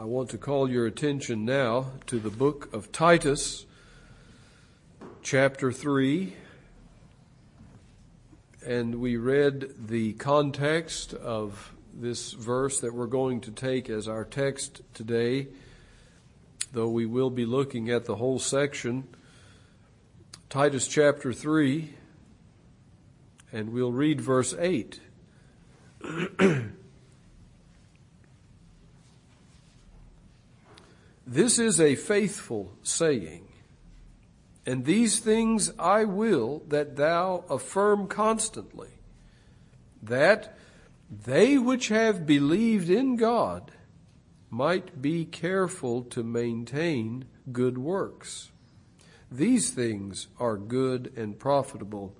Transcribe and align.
I 0.00 0.04
want 0.04 0.30
to 0.30 0.38
call 0.38 0.70
your 0.70 0.86
attention 0.86 1.44
now 1.44 1.86
to 2.06 2.20
the 2.20 2.30
book 2.30 2.72
of 2.72 2.92
Titus, 2.92 3.66
chapter 5.24 5.72
3. 5.72 6.34
And 8.64 9.00
we 9.00 9.16
read 9.16 9.88
the 9.88 10.12
context 10.12 11.14
of 11.14 11.72
this 11.92 12.30
verse 12.30 12.78
that 12.78 12.94
we're 12.94 13.08
going 13.08 13.40
to 13.40 13.50
take 13.50 13.90
as 13.90 14.06
our 14.06 14.24
text 14.24 14.82
today, 14.94 15.48
though 16.72 16.90
we 16.90 17.04
will 17.04 17.30
be 17.30 17.44
looking 17.44 17.90
at 17.90 18.04
the 18.04 18.14
whole 18.14 18.38
section. 18.38 19.08
Titus 20.48 20.86
chapter 20.86 21.32
3, 21.32 21.92
and 23.52 23.72
we'll 23.72 23.90
read 23.90 24.20
verse 24.20 24.54
8. 24.56 25.00
This 31.30 31.58
is 31.58 31.78
a 31.78 31.94
faithful 31.94 32.72
saying. 32.82 33.46
And 34.64 34.86
these 34.86 35.18
things 35.18 35.70
I 35.78 36.04
will 36.04 36.62
that 36.68 36.96
thou 36.96 37.44
affirm 37.50 38.06
constantly, 38.06 38.88
that 40.02 40.56
they 41.10 41.58
which 41.58 41.88
have 41.88 42.24
believed 42.24 42.88
in 42.88 43.16
God 43.16 43.72
might 44.48 45.02
be 45.02 45.26
careful 45.26 46.02
to 46.04 46.22
maintain 46.22 47.26
good 47.52 47.76
works. 47.76 48.50
These 49.30 49.68
things 49.72 50.28
are 50.40 50.56
good 50.56 51.12
and 51.14 51.38
profitable 51.38 52.16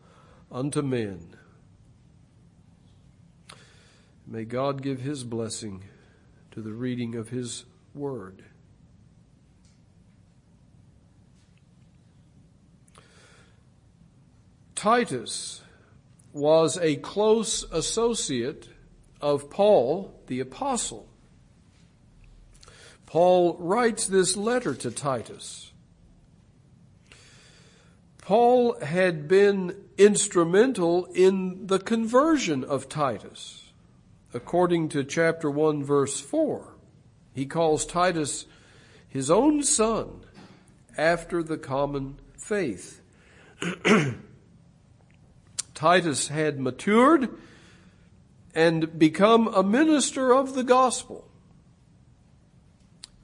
unto 0.52 0.82
men. 0.82 1.34
May 4.26 4.44
God 4.44 4.82
give 4.82 5.00
his 5.00 5.24
blessing 5.24 5.84
to 6.50 6.60
the 6.60 6.74
reading 6.74 7.14
of 7.14 7.30
his 7.30 7.64
word. 7.94 8.44
Titus 14.78 15.60
was 16.32 16.78
a 16.78 16.94
close 16.94 17.64
associate 17.72 18.68
of 19.20 19.50
Paul 19.50 20.14
the 20.28 20.38
apostle. 20.38 21.08
Paul 23.04 23.56
writes 23.58 24.06
this 24.06 24.36
letter 24.36 24.76
to 24.76 24.92
Titus. 24.92 25.72
Paul 28.22 28.78
had 28.78 29.26
been 29.26 29.74
instrumental 29.98 31.06
in 31.06 31.66
the 31.66 31.80
conversion 31.80 32.62
of 32.62 32.88
Titus. 32.88 33.72
According 34.32 34.90
to 34.90 35.02
chapter 35.02 35.50
1 35.50 35.82
verse 35.82 36.20
4, 36.20 36.76
he 37.34 37.46
calls 37.46 37.84
Titus 37.84 38.46
his 39.08 39.28
own 39.28 39.64
son 39.64 40.20
after 40.96 41.42
the 41.42 41.58
common 41.58 42.20
faith. 42.36 43.00
Titus 45.78 46.26
had 46.26 46.58
matured 46.58 47.28
and 48.52 48.98
become 48.98 49.46
a 49.46 49.62
minister 49.62 50.34
of 50.34 50.56
the 50.56 50.64
gospel. 50.64 51.30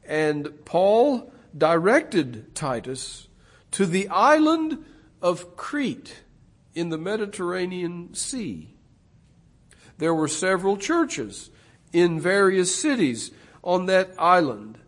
And 0.04 0.64
Paul 0.64 1.32
directed 1.58 2.54
Titus 2.54 3.26
to 3.72 3.86
the 3.86 4.06
island 4.06 4.84
of 5.20 5.56
Crete 5.56 6.22
in 6.76 6.90
the 6.90 6.96
Mediterranean 6.96 8.14
Sea. 8.14 8.76
There 9.98 10.14
were 10.14 10.28
several 10.28 10.76
churches 10.76 11.50
in 11.92 12.20
various 12.20 12.72
cities 12.72 13.32
on 13.64 13.86
that 13.86 14.14
island 14.16 14.78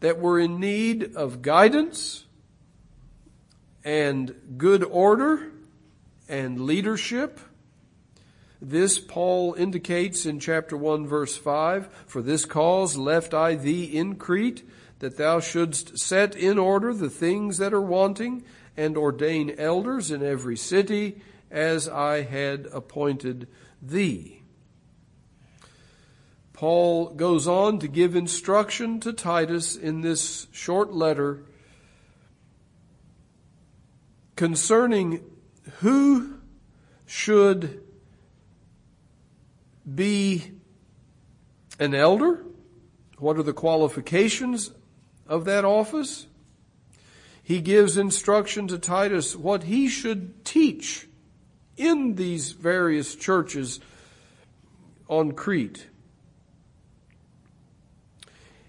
that 0.00 0.18
were 0.18 0.40
in 0.40 0.58
need 0.58 1.14
of 1.14 1.42
guidance 1.42 2.24
and 3.84 4.34
good 4.56 4.82
order 4.82 5.52
and 6.30 6.60
leadership. 6.60 7.40
This 8.62 8.98
Paul 8.98 9.54
indicates 9.54 10.24
in 10.24 10.38
chapter 10.38 10.76
1 10.76 11.06
verse 11.06 11.36
5, 11.36 11.88
For 12.06 12.22
this 12.22 12.44
cause 12.44 12.96
left 12.96 13.34
I 13.34 13.56
thee 13.56 13.84
in 13.84 14.16
Crete, 14.16 14.62
that 15.00 15.16
thou 15.16 15.40
shouldst 15.40 15.98
set 15.98 16.36
in 16.36 16.58
order 16.58 16.94
the 16.94 17.10
things 17.10 17.58
that 17.58 17.74
are 17.74 17.80
wanting, 17.80 18.44
and 18.76 18.96
ordain 18.96 19.54
elders 19.58 20.10
in 20.10 20.22
every 20.22 20.56
city, 20.56 21.20
as 21.50 21.88
I 21.88 22.22
had 22.22 22.66
appointed 22.72 23.48
thee. 23.82 24.42
Paul 26.52 27.14
goes 27.14 27.48
on 27.48 27.78
to 27.78 27.88
give 27.88 28.14
instruction 28.14 29.00
to 29.00 29.14
Titus 29.14 29.74
in 29.74 30.02
this 30.02 30.46
short 30.52 30.92
letter 30.92 31.42
concerning 34.36 35.22
who 35.78 36.38
should 37.06 37.82
be 39.92 40.52
an 41.78 41.94
elder? 41.94 42.44
What 43.18 43.36
are 43.36 43.42
the 43.42 43.52
qualifications 43.52 44.70
of 45.26 45.44
that 45.44 45.64
office? 45.64 46.26
He 47.42 47.60
gives 47.60 47.96
instruction 47.96 48.68
to 48.68 48.78
Titus 48.78 49.34
what 49.34 49.64
he 49.64 49.88
should 49.88 50.44
teach 50.44 51.08
in 51.76 52.14
these 52.14 52.52
various 52.52 53.14
churches 53.14 53.80
on 55.08 55.32
Crete. 55.32 55.86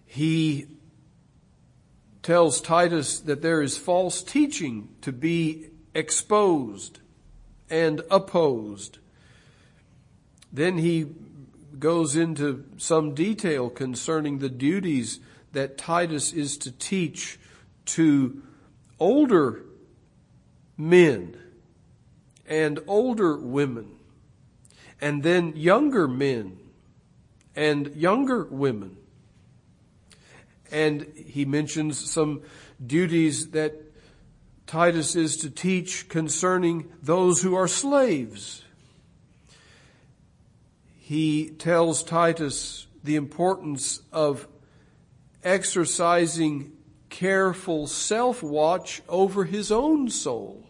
He 0.05 0.67
tells 2.23 2.61
Titus 2.61 3.19
that 3.21 3.41
there 3.41 3.61
is 3.61 3.77
false 3.77 4.23
teaching 4.23 4.89
to 5.01 5.11
be 5.11 5.70
exposed 5.93 6.99
and 7.69 8.01
opposed. 8.09 8.99
Then 10.51 10.77
he 10.77 11.07
goes 11.79 12.15
into 12.15 12.65
some 12.77 13.13
detail 13.13 13.69
concerning 13.69 14.39
the 14.39 14.49
duties 14.49 15.19
that 15.53 15.77
Titus 15.77 16.33
is 16.33 16.57
to 16.59 16.71
teach 16.71 17.39
to 17.85 18.41
older 18.99 19.63
men 20.77 21.37
and 22.47 22.79
older 22.87 23.37
women 23.37 23.97
and 25.01 25.23
then 25.23 25.53
younger 25.55 26.07
men 26.07 26.59
and 27.55 27.95
younger 27.95 28.43
women. 28.45 28.97
And 30.71 31.07
he 31.15 31.43
mentions 31.43 31.99
some 31.99 32.43
duties 32.85 33.49
that 33.49 33.90
Titus 34.71 35.17
is 35.17 35.35
to 35.35 35.49
teach 35.49 36.07
concerning 36.07 36.89
those 37.03 37.41
who 37.41 37.55
are 37.55 37.67
slaves. 37.67 38.63
He 40.97 41.49
tells 41.49 42.03
Titus 42.03 42.87
the 43.03 43.17
importance 43.17 44.01
of 44.13 44.47
exercising 45.43 46.71
careful 47.09 47.85
self 47.85 48.41
watch 48.41 49.01
over 49.09 49.43
his 49.43 49.73
own 49.73 50.09
soul. 50.09 50.63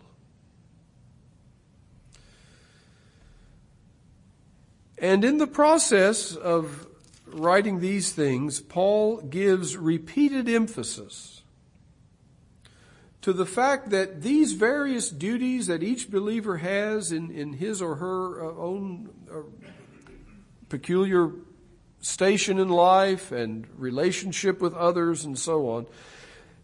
And 4.97 5.23
in 5.23 5.37
the 5.37 5.45
process 5.45 6.35
of 6.35 6.87
writing 7.27 7.81
these 7.81 8.13
things, 8.13 8.61
Paul 8.61 9.21
gives 9.21 9.77
repeated 9.77 10.49
emphasis 10.49 11.40
to 13.21 13.33
the 13.33 13.45
fact 13.45 13.91
that 13.91 14.21
these 14.21 14.53
various 14.53 15.09
duties 15.09 15.67
that 15.67 15.83
each 15.83 16.09
believer 16.09 16.57
has 16.57 17.11
in, 17.11 17.29
in 17.31 17.53
his 17.53 17.81
or 17.81 17.95
her 17.95 18.43
uh, 18.43 18.55
own 18.55 19.09
uh, 19.31 19.41
peculiar 20.69 21.31
station 22.01 22.57
in 22.57 22.69
life 22.69 23.31
and 23.31 23.67
relationship 23.77 24.59
with 24.59 24.73
others 24.73 25.23
and 25.23 25.37
so 25.37 25.69
on, 25.69 25.85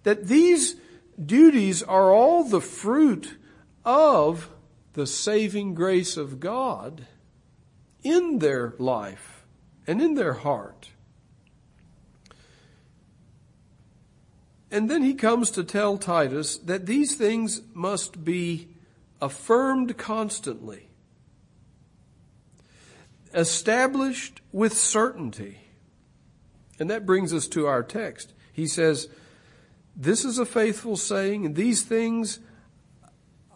that 0.04 0.28
these 0.28 0.76
duties 1.24 1.84
are 1.84 2.12
all 2.12 2.44
the 2.44 2.62
fruit 2.62 3.38
of 3.86 4.50
the 4.94 5.06
saving 5.06 5.76
grace 5.76 6.18
of 6.18 6.40
God 6.40 7.06
in 8.04 8.40
their 8.40 8.74
life 8.80 9.46
and 9.86 10.02
in 10.02 10.16
their 10.16 10.34
heart. 10.34 10.90
And 14.70 14.90
then 14.90 15.02
he 15.02 15.14
comes 15.14 15.50
to 15.52 15.64
tell 15.64 15.98
Titus 15.98 16.58
that 16.58 16.86
these 16.86 17.16
things 17.16 17.62
must 17.74 18.24
be 18.26 18.68
affirmed 19.22 19.98
constantly, 19.98 20.90
established 23.34 24.42
with 24.52 24.74
certainty. 24.74 25.60
And 26.80 26.90
that 26.90 27.06
brings 27.06 27.34
us 27.34 27.48
to 27.50 27.66
our 27.66 27.82
text. 27.82 28.34
He 28.52 28.68
says, 28.68 29.08
This 29.96 30.26
is 30.26 30.38
a 30.38 30.46
faithful 30.46 30.98
saying, 30.98 31.46
and 31.46 31.56
these 31.56 31.84
things 31.84 32.40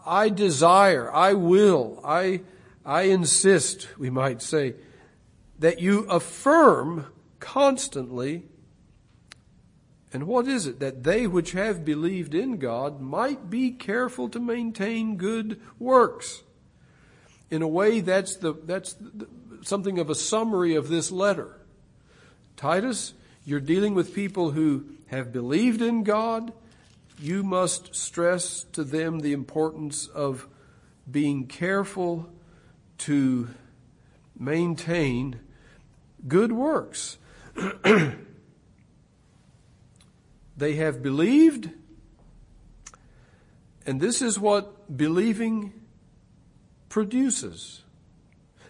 I 0.04 0.30
desire, 0.30 1.12
I 1.12 1.34
will, 1.34 2.00
I, 2.04 2.40
I 2.84 3.02
insist, 3.02 3.88
we 3.98 4.10
might 4.10 4.42
say, 4.42 4.74
that 5.58 5.80
you 5.80 6.00
affirm 6.04 7.06
constantly 7.38 8.44
And 10.12 10.26
what 10.26 10.46
is 10.46 10.66
it? 10.66 10.78
That 10.80 11.04
they 11.04 11.26
which 11.26 11.52
have 11.52 11.84
believed 11.84 12.34
in 12.34 12.58
God 12.58 13.00
might 13.00 13.48
be 13.48 13.70
careful 13.70 14.28
to 14.28 14.38
maintain 14.38 15.16
good 15.16 15.60
works. 15.78 16.42
In 17.50 17.62
a 17.62 17.68
way, 17.68 18.00
that's 18.00 18.36
the, 18.36 18.54
that's 18.64 18.92
the, 18.94 19.26
something 19.62 19.98
of 19.98 20.10
a 20.10 20.14
summary 20.14 20.74
of 20.74 20.88
this 20.88 21.10
letter. 21.10 21.58
Titus, 22.56 23.14
you're 23.44 23.60
dealing 23.60 23.94
with 23.94 24.14
people 24.14 24.50
who 24.50 24.84
have 25.06 25.32
believed 25.32 25.80
in 25.80 26.04
God. 26.04 26.52
You 27.18 27.42
must 27.42 27.94
stress 27.94 28.64
to 28.72 28.84
them 28.84 29.20
the 29.20 29.32
importance 29.32 30.06
of 30.08 30.46
being 31.10 31.46
careful 31.46 32.28
to 32.98 33.48
maintain 34.38 35.40
good 36.28 36.52
works. 36.52 37.18
they 40.62 40.74
have 40.74 41.02
believed, 41.02 41.70
and 43.84 44.00
this 44.00 44.22
is 44.22 44.38
what 44.38 44.96
believing 44.96 45.72
produces. 46.88 47.82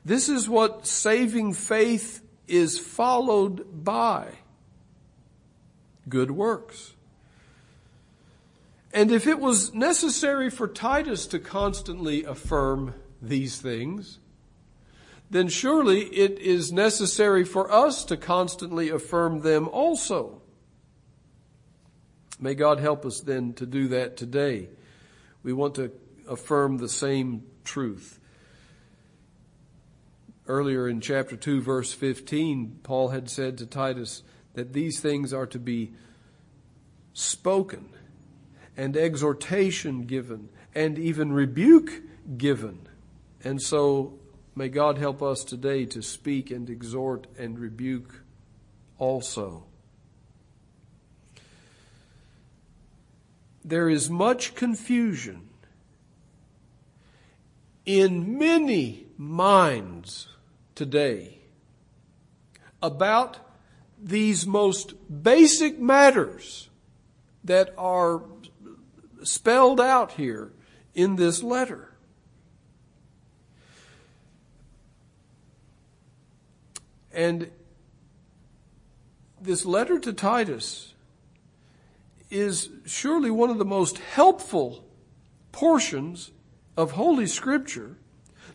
This 0.03 0.31
is 0.31 0.49
what 0.49 0.87
saving 0.87 1.53
faith 1.53 2.23
is 2.49 2.79
followed 2.79 3.85
by 3.85 4.29
good 6.09 6.31
works. 6.31 6.95
And 8.95 9.11
if 9.11 9.27
it 9.27 9.39
was 9.39 9.75
necessary 9.75 10.49
for 10.49 10.67
Titus 10.67 11.27
to 11.27 11.39
constantly 11.39 12.25
affirm 12.25 12.95
these 13.21 13.61
things, 13.61 14.19
then 15.31 15.49
surely 15.49 16.05
it 16.05 16.39
is 16.39 16.73
necessary 16.73 17.45
for 17.45 17.71
us 17.71 18.03
to 18.07 18.17
constantly 18.17 18.89
affirm 18.89 19.41
them 19.41 19.69
also. 19.69 20.42
May 22.43 22.55
God 22.55 22.79
help 22.79 23.07
us 23.07 23.21
then 23.21 23.55
to 23.55 23.65
do 23.65 23.89
that 23.89 24.19
today. 24.19 24.69
We 25.43 25.55
want 25.55 25.77
to 25.77 25.93
affirm 26.29 26.77
the 26.77 26.89
same 26.89 27.45
truth. 27.65 28.21
Earlier 30.47 30.89
in 30.89 31.01
chapter 31.01 31.37
2 31.37 31.63
verse 31.63 31.95
15, 31.95 32.81
Paul 32.83 33.09
had 33.09 33.31
said 33.31 33.57
to 33.59 33.67
Titus 33.67 34.23
that 34.53 34.75
these 34.75 35.01
things 35.01 35.33
are 35.33 35.47
to 35.47 35.59
be 35.59 35.93
spoken 37.15 37.89
and 38.77 38.97
exhortation 38.97 40.03
given 40.03 40.51
and 40.75 40.99
even 40.99 41.33
rebuke 41.33 42.03
given. 42.37 42.89
And 43.43 43.63
so 43.63 44.19
May 44.55 44.69
God 44.69 44.99
help 44.99 45.23
us 45.23 45.45
today 45.45 45.87
to 45.87 46.03
speak 46.03 46.51
and 46.51 46.69
exhort 46.69 47.27
and 47.39 47.59
rebuke 47.59 48.23
also. 48.99 49.65
There 53.65 53.89
is 53.89 54.11
much 54.11 54.55
confusion 54.55 55.49
in 57.85 58.39
many 58.39 59.07
minds 59.17 60.29
today 60.75 61.39
about 62.81 63.39
these 64.01 64.47
most 64.47 64.95
basic 65.23 65.79
matters 65.79 66.69
that 67.45 67.73
are 67.79 68.23
spelled 69.23 69.81
out 69.81 70.13
here 70.13 70.53
in 70.95 71.17
this 71.17 71.43
letter. 71.43 71.93
And 77.13 77.51
this 79.41 79.65
letter 79.65 79.99
to 80.01 80.13
Titus 80.13 80.92
is 82.33 82.71
surely 82.87 83.31
one 83.31 83.51
of 83.51 83.59
the 83.59 83.65
most 83.65 83.99
helpful 83.99 84.85
portions 85.53 86.31
of 86.77 86.93
Holy 86.93 87.27
Scripture 87.27 87.99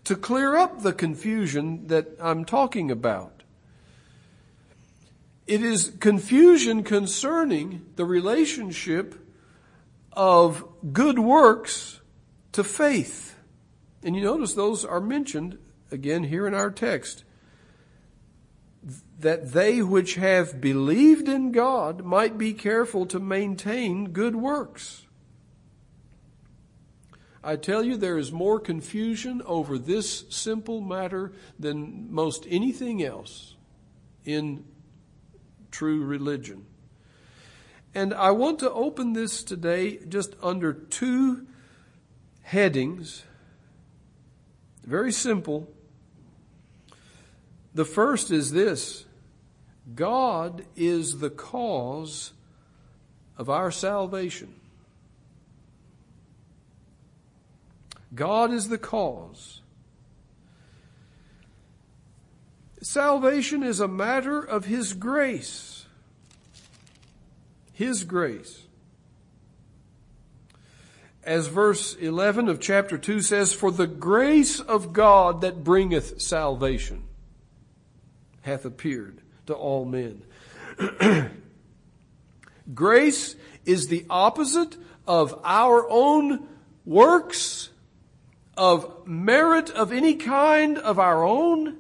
to 0.04 0.16
clear 0.16 0.56
up 0.56 0.82
the 0.82 0.94
confusion 0.94 1.88
that 1.88 2.08
I'm 2.20 2.44
talking 2.44 2.90
about. 2.90 3.44
It 5.46 5.62
is 5.62 5.94
confusion 6.00 6.84
concerning 6.84 7.86
the 7.96 8.06
relationship 8.06 9.16
of 10.12 10.66
good 10.92 11.20
works 11.20 12.02
to 12.54 12.64
faith. 12.64 13.38
And 14.02 14.16
you 14.16 14.24
notice 14.24 14.54
those 14.54 14.84
are 14.84 15.00
mentioned 15.00 15.58
again 15.92 16.24
here 16.24 16.48
in 16.48 16.54
our 16.54 16.72
text 16.72 17.24
that 19.20 19.52
they 19.52 19.82
which 19.82 20.16
have 20.16 20.62
believed 20.62 21.28
in 21.28 21.52
God 21.52 22.04
might 22.04 22.38
be 22.38 22.54
careful 22.54 23.06
to 23.08 23.20
maintain 23.20 24.12
good 24.12 24.36
works. 24.36 25.06
I 27.44 27.56
tell 27.56 27.84
you, 27.84 27.96
there 27.98 28.18
is 28.18 28.32
more 28.32 28.60
confusion 28.60 29.42
over 29.46 29.78
this 29.78 30.26
simple 30.30 30.82
matter 30.82 31.32
than 31.58 32.12
most 32.12 32.46
anything 32.50 33.02
else 33.02 33.56
in 34.26 34.66
true 35.72 36.04
religion. 36.04 36.66
And 37.96 38.14
I 38.14 38.32
want 38.32 38.60
to 38.60 38.72
open 38.72 39.14
this 39.14 39.44
today 39.44 39.98
just 40.08 40.36
under 40.44 40.74
two 40.74 41.48
headings. 42.42 43.24
Very 44.84 45.12
simple. 45.12 45.72
The 47.78 47.86
first 47.86 48.32
is 48.32 48.52
this 48.52 49.06
God 49.94 50.66
is 50.76 51.20
the 51.20 51.30
cause 51.30 52.34
of 53.38 53.52
our 53.52 53.70
salvation. 53.70 54.56
God 58.16 58.52
is 58.52 58.70
the 58.70 58.80
cause. 58.80 59.62
Salvation 62.82 63.62
is 63.62 63.80
a 63.80 63.88
matter 63.88 64.42
of 64.42 64.66
His 64.66 64.94
grace. 64.94 65.86
His 67.74 68.04
grace. 68.04 68.64
As 71.24 71.46
verse 71.46 71.94
11 71.94 72.50
of 72.50 72.60
chapter 72.60 72.98
2 72.98 73.22
says, 73.22 73.54
For 73.54 73.70
the 73.70 73.86
grace 73.86 74.60
of 74.60 74.94
God 74.94 75.42
that 75.42 75.64
bringeth 75.64 76.20
salvation 76.20 77.07
hath 78.48 78.66
appeared 78.66 79.22
to 79.46 79.54
all 79.54 79.86
men. 79.86 80.24
Grace 82.74 83.36
is 83.66 83.88
the 83.88 84.06
opposite 84.10 84.78
of 85.06 85.40
our 85.44 85.88
own 85.90 86.48
works, 86.86 87.70
of 88.56 89.06
merit 89.06 89.70
of 89.70 89.92
any 89.92 90.16
kind 90.16 90.78
of 90.78 90.98
our 90.98 91.24
own. 91.24 91.78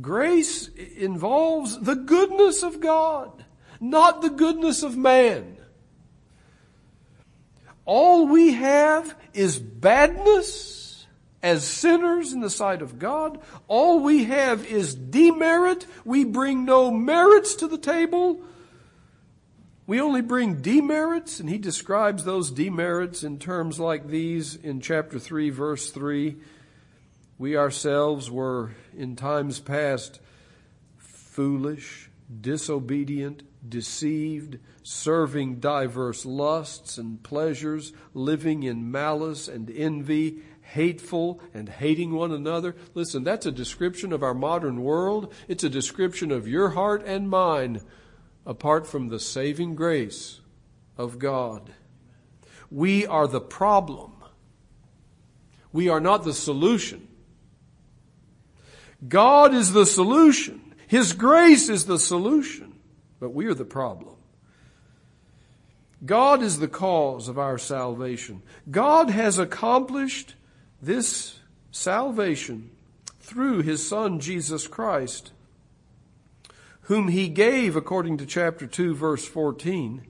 Grace 0.00 0.68
involves 0.96 1.78
the 1.80 1.94
goodness 1.96 2.62
of 2.64 2.80
God, 2.80 3.44
not 3.80 4.22
the 4.22 4.30
goodness 4.30 4.82
of 4.82 4.96
man. 4.96 5.56
All 7.84 8.26
we 8.26 8.52
have 8.54 9.16
is 9.32 9.58
badness 9.58 10.79
as 11.42 11.66
sinners 11.66 12.32
in 12.32 12.40
the 12.40 12.50
sight 12.50 12.82
of 12.82 12.98
God. 12.98 13.40
All 13.68 14.00
we 14.00 14.24
have 14.24 14.64
is 14.66 14.94
demerit. 14.94 15.86
We 16.04 16.24
bring 16.24 16.64
no 16.64 16.90
merits 16.90 17.54
to 17.56 17.68
the 17.68 17.78
table. 17.78 18.40
We 19.86 20.00
only 20.00 20.20
bring 20.20 20.62
demerits, 20.62 21.40
and 21.40 21.48
he 21.48 21.58
describes 21.58 22.24
those 22.24 22.50
demerits 22.50 23.24
in 23.24 23.38
terms 23.38 23.80
like 23.80 24.06
these 24.06 24.54
in 24.54 24.80
chapter 24.80 25.18
3, 25.18 25.50
verse 25.50 25.90
3. 25.90 26.36
We 27.38 27.56
ourselves 27.56 28.30
were 28.30 28.72
in 28.96 29.16
times 29.16 29.58
past 29.58 30.20
foolish, 30.98 32.10
disobedient, 32.40 33.42
deceived, 33.68 34.58
serving 34.82 35.56
diverse 35.56 36.24
lusts 36.24 36.98
and 36.98 37.22
pleasures, 37.22 37.92
living 38.14 38.62
in 38.62 38.90
malice 38.90 39.48
and 39.48 39.70
envy, 39.70 40.38
hateful 40.70 41.40
and 41.52 41.68
hating 41.68 42.12
one 42.12 42.30
another. 42.30 42.76
Listen, 42.94 43.24
that's 43.24 43.46
a 43.46 43.52
description 43.52 44.12
of 44.12 44.22
our 44.22 44.34
modern 44.34 44.82
world. 44.82 45.32
It's 45.48 45.64
a 45.64 45.68
description 45.68 46.30
of 46.30 46.46
your 46.46 46.70
heart 46.70 47.02
and 47.04 47.28
mine 47.28 47.80
apart 48.46 48.86
from 48.86 49.08
the 49.08 49.18
saving 49.18 49.74
grace 49.74 50.40
of 50.96 51.18
God. 51.18 51.72
We 52.70 53.04
are 53.04 53.26
the 53.26 53.40
problem. 53.40 54.12
We 55.72 55.88
are 55.88 56.00
not 56.00 56.24
the 56.24 56.34
solution. 56.34 57.08
God 59.06 59.54
is 59.54 59.72
the 59.72 59.86
solution. 59.86 60.74
His 60.86 61.12
grace 61.12 61.68
is 61.68 61.86
the 61.86 61.98
solution, 61.98 62.74
but 63.18 63.30
we 63.30 63.46
are 63.46 63.54
the 63.54 63.64
problem. 63.64 64.16
God 66.04 66.42
is 66.42 66.58
the 66.58 66.68
cause 66.68 67.28
of 67.28 67.38
our 67.38 67.58
salvation. 67.58 68.42
God 68.70 69.10
has 69.10 69.38
accomplished 69.38 70.34
this 70.80 71.38
salvation 71.70 72.70
through 73.20 73.62
his 73.62 73.86
son 73.86 74.20
Jesus 74.20 74.66
Christ, 74.66 75.32
whom 76.82 77.08
he 77.08 77.28
gave, 77.28 77.76
according 77.76 78.16
to 78.18 78.26
chapter 78.26 78.66
2, 78.66 78.94
verse 78.94 79.26
14, 79.26 80.06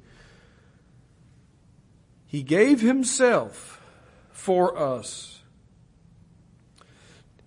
he 2.26 2.42
gave 2.42 2.80
himself 2.80 3.80
for 4.30 4.78
us. 4.78 5.40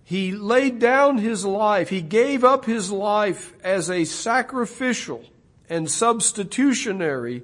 He 0.04 0.32
laid 0.32 0.78
down 0.78 1.18
his 1.18 1.44
life. 1.44 1.88
He 1.88 2.02
gave 2.02 2.44
up 2.44 2.66
his 2.66 2.90
life 2.92 3.54
as 3.64 3.88
a 3.88 4.04
sacrificial 4.04 5.24
and 5.68 5.90
substitutionary 5.90 7.42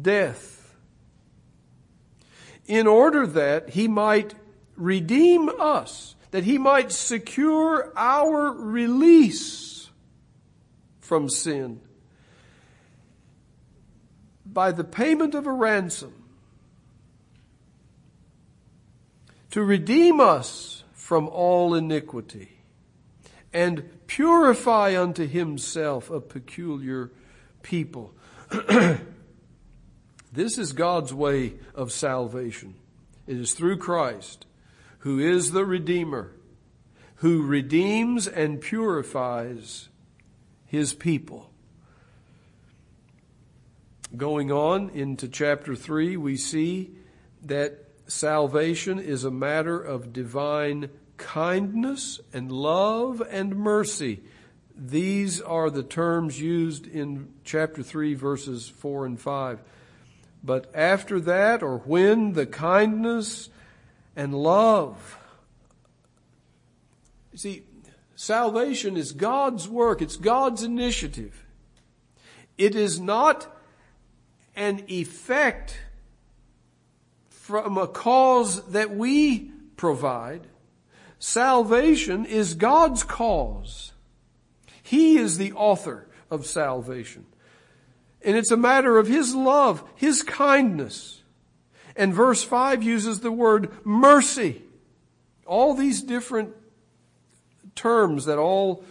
death 0.00 0.76
in 2.66 2.86
order 2.86 3.26
that 3.26 3.70
he 3.70 3.88
might 3.88 4.34
redeem 4.78 5.50
us, 5.60 6.14
that 6.30 6.44
he 6.44 6.56
might 6.56 6.92
secure 6.92 7.92
our 7.96 8.52
release 8.52 9.90
from 11.00 11.28
sin 11.28 11.80
by 14.46 14.72
the 14.72 14.84
payment 14.84 15.34
of 15.34 15.46
a 15.46 15.52
ransom 15.52 16.12
to 19.50 19.62
redeem 19.62 20.20
us 20.20 20.84
from 20.92 21.28
all 21.28 21.74
iniquity 21.74 22.58
and 23.52 23.88
purify 24.06 25.00
unto 25.00 25.26
himself 25.26 26.10
a 26.10 26.20
peculiar 26.20 27.10
people. 27.62 28.12
this 30.32 30.58
is 30.58 30.72
God's 30.72 31.14
way 31.14 31.54
of 31.74 31.92
salvation. 31.92 32.74
It 33.26 33.36
is 33.36 33.54
through 33.54 33.78
Christ, 33.78 34.46
who 34.98 35.18
is 35.18 35.52
the 35.52 35.64
Redeemer, 35.64 36.32
who 37.16 37.42
redeems 37.42 38.26
and 38.26 38.60
purifies 38.60 39.88
his 40.66 40.94
people. 40.94 41.50
Going 44.16 44.50
on 44.50 44.90
into 44.90 45.28
chapter 45.28 45.76
3, 45.76 46.16
we 46.16 46.36
see 46.36 46.92
that 47.44 47.84
salvation 48.06 48.98
is 48.98 49.24
a 49.24 49.30
matter 49.30 49.80
of 49.80 50.12
divine 50.12 50.90
kindness 51.16 52.20
and 52.32 52.50
love 52.50 53.22
and 53.30 53.54
mercy. 53.56 54.22
These 54.74 55.40
are 55.40 55.70
the 55.70 55.82
terms 55.82 56.40
used 56.40 56.86
in 56.86 57.28
chapter 57.44 57.82
3 57.82 58.14
verses 58.14 58.68
4 58.68 59.06
and 59.06 59.20
5. 59.20 59.60
But 60.42 60.70
after 60.74 61.20
that, 61.20 61.62
or 61.62 61.78
when 61.78 62.32
the 62.32 62.46
kindness 62.46 63.50
and 64.18 64.34
love, 64.34 65.16
you 67.30 67.38
see, 67.38 67.62
salvation 68.16 68.96
is 68.96 69.12
God's 69.12 69.68
work. 69.68 70.02
It's 70.02 70.16
God's 70.16 70.64
initiative. 70.64 71.46
It 72.58 72.74
is 72.74 72.98
not 72.98 73.46
an 74.56 74.82
effect 74.88 75.78
from 77.30 77.78
a 77.78 77.86
cause 77.86 78.66
that 78.70 78.90
we 78.90 79.52
provide. 79.76 80.48
Salvation 81.20 82.26
is 82.26 82.54
God's 82.54 83.04
cause. 83.04 83.92
He 84.82 85.16
is 85.16 85.38
the 85.38 85.52
author 85.52 86.08
of 86.28 86.44
salvation. 86.44 87.24
And 88.22 88.36
it's 88.36 88.50
a 88.50 88.56
matter 88.56 88.98
of 88.98 89.06
His 89.06 89.32
love, 89.32 89.84
His 89.94 90.24
kindness. 90.24 91.17
And 91.98 92.14
verse 92.14 92.44
5 92.44 92.82
uses 92.84 93.20
the 93.20 93.32
word 93.32 93.70
mercy. 93.84 94.62
All 95.44 95.74
these 95.74 96.00
different 96.00 96.54
terms 97.74 98.24
that 98.26 98.38
all 98.38 98.84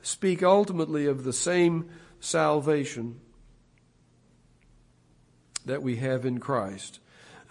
speak 0.00 0.42
ultimately 0.42 1.04
of 1.04 1.24
the 1.24 1.32
same 1.34 1.90
salvation 2.20 3.20
that 5.66 5.82
we 5.82 5.96
have 5.96 6.24
in 6.24 6.38
Christ. 6.38 7.00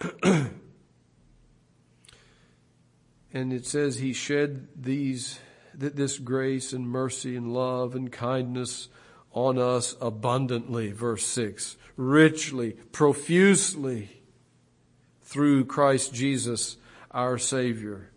and 0.22 0.50
it 3.32 3.66
says 3.66 3.98
he 3.98 4.12
shed 4.12 4.66
these 4.74 5.38
this 5.74 6.18
grace 6.18 6.72
and 6.72 6.88
mercy 6.88 7.36
and 7.36 7.52
love 7.52 7.94
and 7.94 8.10
kindness 8.10 8.88
on 9.30 9.58
us 9.58 9.94
abundantly 10.00 10.90
verse 10.90 11.24
6 11.24 11.76
richly 11.96 12.72
profusely 12.90 14.17
through 15.28 15.64
Christ 15.64 16.12
Jesus 16.12 16.76
our 17.10 17.38
savior 17.38 18.10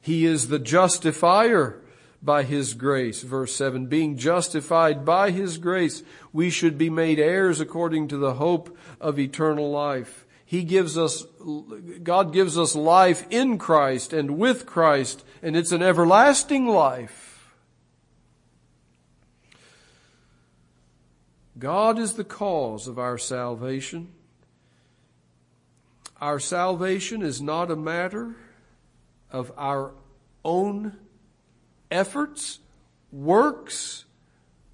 he 0.00 0.26
is 0.26 0.48
the 0.48 0.58
justifier 0.58 1.80
by 2.22 2.42
his 2.42 2.74
grace 2.74 3.22
verse 3.22 3.54
7 3.54 3.86
being 3.86 4.16
justified 4.16 5.04
by 5.04 5.30
his 5.30 5.58
grace 5.58 6.02
we 6.32 6.50
should 6.50 6.76
be 6.76 6.90
made 6.90 7.18
heirs 7.18 7.60
according 7.60 8.08
to 8.08 8.16
the 8.16 8.34
hope 8.34 8.76
of 9.00 9.18
eternal 9.18 9.70
life 9.70 10.24
he 10.54 10.62
gives 10.62 10.98
us, 10.98 11.24
God 12.02 12.32
gives 12.32 12.58
us 12.58 12.76
life 12.76 13.26
in 13.30 13.58
Christ 13.58 14.12
and 14.12 14.38
with 14.38 14.66
Christ, 14.66 15.24
and 15.42 15.56
it's 15.56 15.72
an 15.72 15.82
everlasting 15.82 16.68
life. 16.68 17.52
God 21.58 21.98
is 21.98 22.14
the 22.14 22.24
cause 22.24 22.86
of 22.86 22.98
our 22.98 23.16
salvation. 23.16 24.12
Our 26.24 26.40
salvation 26.40 27.20
is 27.20 27.42
not 27.42 27.70
a 27.70 27.76
matter 27.76 28.34
of 29.30 29.52
our 29.58 29.92
own 30.42 30.96
efforts, 31.90 32.60
works, 33.12 34.06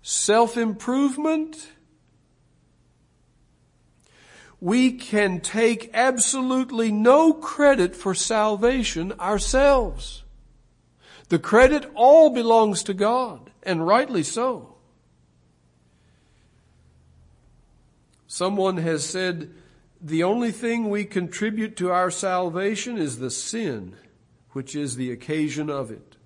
self-improvement, 0.00 1.72
we 4.60 4.92
can 4.92 5.40
take 5.40 5.90
absolutely 5.92 6.92
no 6.92 7.32
credit 7.32 7.96
for 7.96 8.14
salvation 8.14 9.12
ourselves. 9.18 10.22
The 11.30 11.40
credit 11.40 11.90
all 11.96 12.30
belongs 12.30 12.84
to 12.84 12.94
God, 12.94 13.50
and 13.64 13.84
rightly 13.84 14.22
so. 14.22 14.76
Someone 18.28 18.76
has 18.76 19.04
said, 19.04 19.50
the 20.00 20.22
only 20.22 20.50
thing 20.50 20.88
we 20.88 21.04
contribute 21.04 21.76
to 21.76 21.90
our 21.90 22.10
salvation 22.10 22.96
is 22.96 23.18
the 23.18 23.30
sin, 23.30 23.96
which 24.52 24.74
is 24.74 24.96
the 24.96 25.12
occasion 25.12 25.68
of 25.68 25.90
it. 25.90 26.16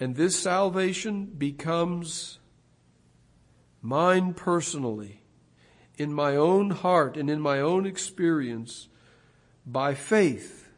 And 0.00 0.16
this 0.16 0.38
salvation 0.38 1.26
becomes 1.26 2.38
mine 3.82 4.34
personally 4.34 5.20
in 5.96 6.12
my 6.12 6.34
own 6.36 6.70
heart 6.70 7.16
and 7.16 7.30
in 7.30 7.40
my 7.40 7.60
own 7.60 7.86
experience 7.86 8.88
by 9.66 9.94
faith. 9.94 10.68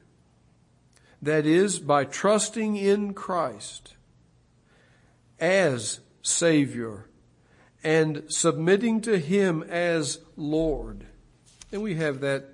That 1.23 1.47
is, 1.47 1.79
by 1.79 2.05
trusting 2.05 2.77
in 2.77 3.15
Christ 3.15 3.95
as 5.41 6.01
Savior 6.21 7.09
and 7.83 8.25
submitting 8.29 9.01
to 9.03 9.19
Him 9.19 9.63
as 9.63 10.19
Lord. 10.37 11.07
And 11.73 11.83
we 11.83 11.95
have 11.97 12.21
that 12.21 12.45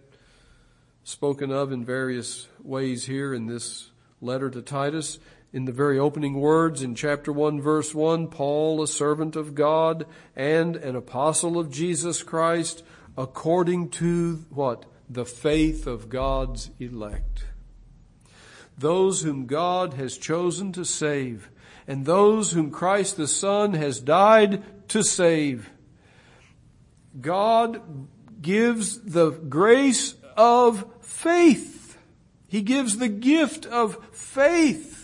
spoken 1.04 1.50
of 1.50 1.72
in 1.72 1.84
various 1.84 2.48
ways 2.62 3.06
here 3.06 3.34
in 3.34 3.46
this 3.46 3.90
letter 4.20 4.50
to 4.50 4.62
Titus 4.62 5.18
in 5.52 5.66
the 5.66 5.72
very 5.72 5.98
opening 5.98 6.40
words 6.40 6.82
in 6.82 6.94
chapter 6.94 7.32
1 7.32 7.60
verse 7.60 7.94
1, 7.94 8.28
Paul, 8.28 8.82
a 8.82 8.88
servant 8.88 9.36
of 9.36 9.54
God 9.54 10.06
and 10.34 10.76
an 10.76 10.96
apostle 10.96 11.58
of 11.58 11.70
Jesus 11.70 12.22
Christ, 12.22 12.82
according 13.16 13.90
to 13.90 14.44
what? 14.50 14.86
The 15.10 15.26
faith 15.26 15.86
of 15.86 16.08
God's 16.08 16.70
elect. 16.80 17.44
Those 18.78 19.22
whom 19.22 19.46
God 19.46 19.94
has 19.94 20.16
chosen 20.16 20.72
to 20.72 20.84
save 20.84 21.50
and 21.86 22.06
those 22.06 22.52
whom 22.52 22.70
Christ 22.70 23.16
the 23.16 23.28
Son 23.28 23.74
has 23.74 24.00
died 24.00 24.62
to 24.88 25.02
save. 25.02 25.70
God 27.20 27.82
gives 28.40 29.00
the 29.00 29.30
grace 29.30 30.14
of 30.36 30.84
faith. 31.00 31.98
He 32.48 32.62
gives 32.62 32.96
the 32.96 33.08
gift 33.08 33.66
of 33.66 33.98
faith 34.12 35.02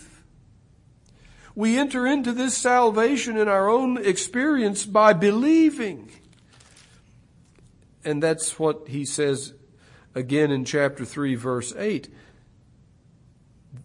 we 1.59 1.77
enter 1.77 2.07
into 2.07 2.31
this 2.31 2.57
salvation 2.57 3.35
in 3.35 3.49
our 3.49 3.67
own 3.69 3.97
experience 3.97 4.85
by 4.85 5.11
believing. 5.11 6.09
And 8.05 8.23
that's 8.23 8.57
what 8.57 8.87
he 8.87 9.03
says 9.03 9.53
again 10.15 10.51
in 10.51 10.63
chapter 10.63 11.03
3 11.03 11.35
verse 11.35 11.73
8. 11.75 12.07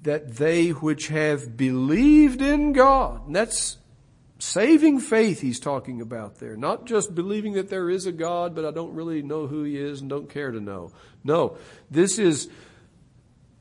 That 0.03 0.37
they 0.37 0.71
which 0.71 1.09
have 1.09 1.57
believed 1.57 2.41
in 2.41 2.75
God, 2.75 3.27
and 3.27 3.35
that's 3.35 3.79
saving 4.45 5.01
faith 5.01 5.41
he's 5.41 5.59
talking 5.59 6.01
about 6.01 6.37
there. 6.37 6.57
Not 6.57 6.85
just 6.85 7.15
believing 7.15 7.55
that 7.55 7.71
there 7.71 7.89
is 7.89 8.07
a 8.07 8.13
God, 8.13 8.55
but 8.55 8.65
I 8.65 8.71
don't 8.71 8.95
really 8.95 9.23
know 9.23 9.47
who 9.47 9.65
he 9.65 9.79
is 9.79 10.01
and 10.01 10.11
don't 10.11 10.29
care 10.29 10.51
to 10.51 10.61
know. 10.61 10.93
No, 11.25 11.57
this 11.91 12.19
is 12.19 12.49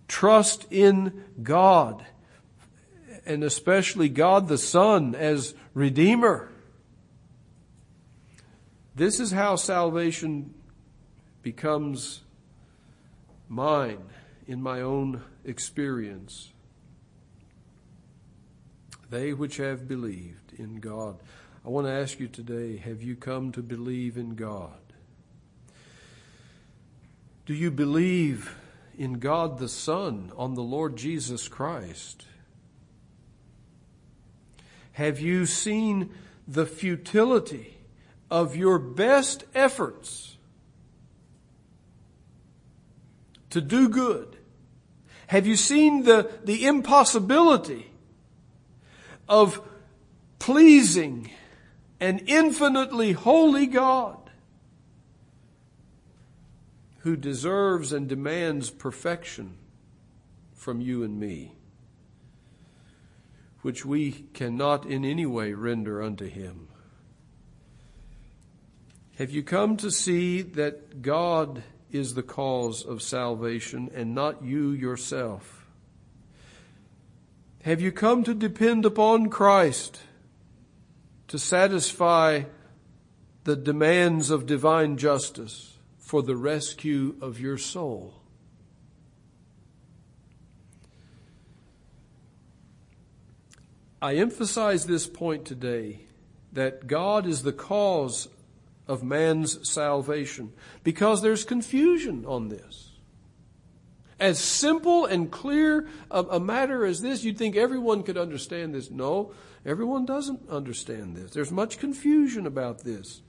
trust 0.07 0.67
in 0.69 1.23
God 1.41 2.05
and 3.25 3.43
especially 3.43 4.09
God 4.09 4.47
the 4.49 4.57
Son 4.57 5.15
as 5.15 5.55
Redeemer. 5.73 6.51
This 8.95 9.19
is 9.19 9.31
how 9.31 9.55
salvation 9.55 10.53
becomes 11.41 12.21
mine 13.47 14.03
in 14.45 14.61
my 14.61 14.81
own 14.81 15.23
experience. 15.45 16.51
They 19.09 19.33
which 19.33 19.57
have 19.57 19.87
believed 19.87 20.42
in 20.57 20.79
God. 20.79 21.17
I 21.65 21.69
want 21.69 21.87
to 21.87 21.93
ask 21.93 22.19
you 22.19 22.27
today 22.27 22.77
have 22.77 23.01
you 23.01 23.15
come 23.15 23.51
to 23.53 23.61
believe 23.61 24.17
in 24.17 24.35
God? 24.35 24.71
Do 27.45 27.53
you 27.53 27.71
believe 27.71 28.55
in 28.97 29.19
God 29.19 29.59
the 29.59 29.69
Son, 29.69 30.31
on 30.37 30.53
the 30.53 30.61
Lord 30.61 30.95
Jesus 30.95 31.47
Christ? 31.47 32.25
Have 34.93 35.19
you 35.19 35.45
seen 35.45 36.11
the 36.47 36.65
futility 36.65 37.77
of 38.29 38.55
your 38.55 38.77
best 38.77 39.43
efforts 39.55 40.37
to 43.49 43.59
do 43.59 43.89
good? 43.89 44.37
Have 45.27 45.47
you 45.47 45.55
seen 45.55 46.03
the, 46.03 46.29
the 46.43 46.65
impossibility 46.65 47.87
of 49.27 49.61
pleasing 50.43 51.31
an 52.01 52.19
infinitely 52.27 53.13
holy 53.13 53.65
God 53.65 54.29
who 56.97 57.15
deserves 57.15 57.93
and 57.93 58.09
demands 58.09 58.69
perfection 58.69 59.57
from 60.53 60.81
you 60.81 61.01
and 61.01 61.17
me, 61.17 61.55
which 63.61 63.85
we 63.85 64.11
cannot 64.33 64.85
in 64.85 65.05
any 65.05 65.25
way 65.25 65.53
render 65.53 66.03
unto 66.03 66.25
him? 66.25 66.67
Have 69.19 69.31
you 69.31 69.43
come 69.43 69.77
to 69.77 69.89
see 69.89 70.41
that 70.41 71.01
God 71.01 71.63
is 71.89 72.15
the 72.15 72.23
cause 72.23 72.83
of 72.83 73.01
salvation 73.01 73.89
and 73.95 74.13
not 74.13 74.43
you 74.43 74.71
yourself? 74.71 75.65
Have 77.63 77.79
you 77.79 77.93
come 77.93 78.25
to 78.25 78.33
depend 78.33 78.85
upon 78.85 79.29
Christ 79.29 80.01
to 81.33 81.39
satisfy 81.39 82.43
the 83.43 83.55
demands 83.55 84.29
of 84.29 84.45
divine 84.45 84.97
justice 84.97 85.79
for 85.97 86.21
the 86.21 86.35
rescue 86.35 87.15
of 87.21 87.39
your 87.39 87.57
soul? 87.57 88.13
I 93.99 94.13
emphasize 94.17 94.85
this 94.85 95.07
point 95.07 95.43
today 95.45 96.01
that 96.51 96.85
God 96.85 97.25
is 97.25 97.41
the 97.41 97.51
cause 97.51 98.27
of 98.87 99.01
man's 99.01 99.67
salvation 99.67 100.53
because 100.83 101.23
there's 101.23 101.43
confusion 101.43 102.27
on 102.27 102.49
this. 102.49 102.91
As 104.19 104.37
simple 104.37 105.07
and 105.07 105.31
clear 105.31 105.87
a, 106.11 106.39
matter 106.39 106.85
as 106.85 107.01
this, 107.01 107.23
you'd 107.23 107.39
think 107.39 107.55
everyone 107.55 108.03
could 108.03 108.19
understand 108.19 108.75
this. 108.75 108.91
No, 108.91 109.33
everyone 109.65 110.05
doesn't 110.05 110.49
understand 110.49 111.15
this. 111.15 111.31
There's 111.31 111.51
much 111.51 111.79
confusion 111.79 112.45
about 112.45 112.83
this. 112.83 113.21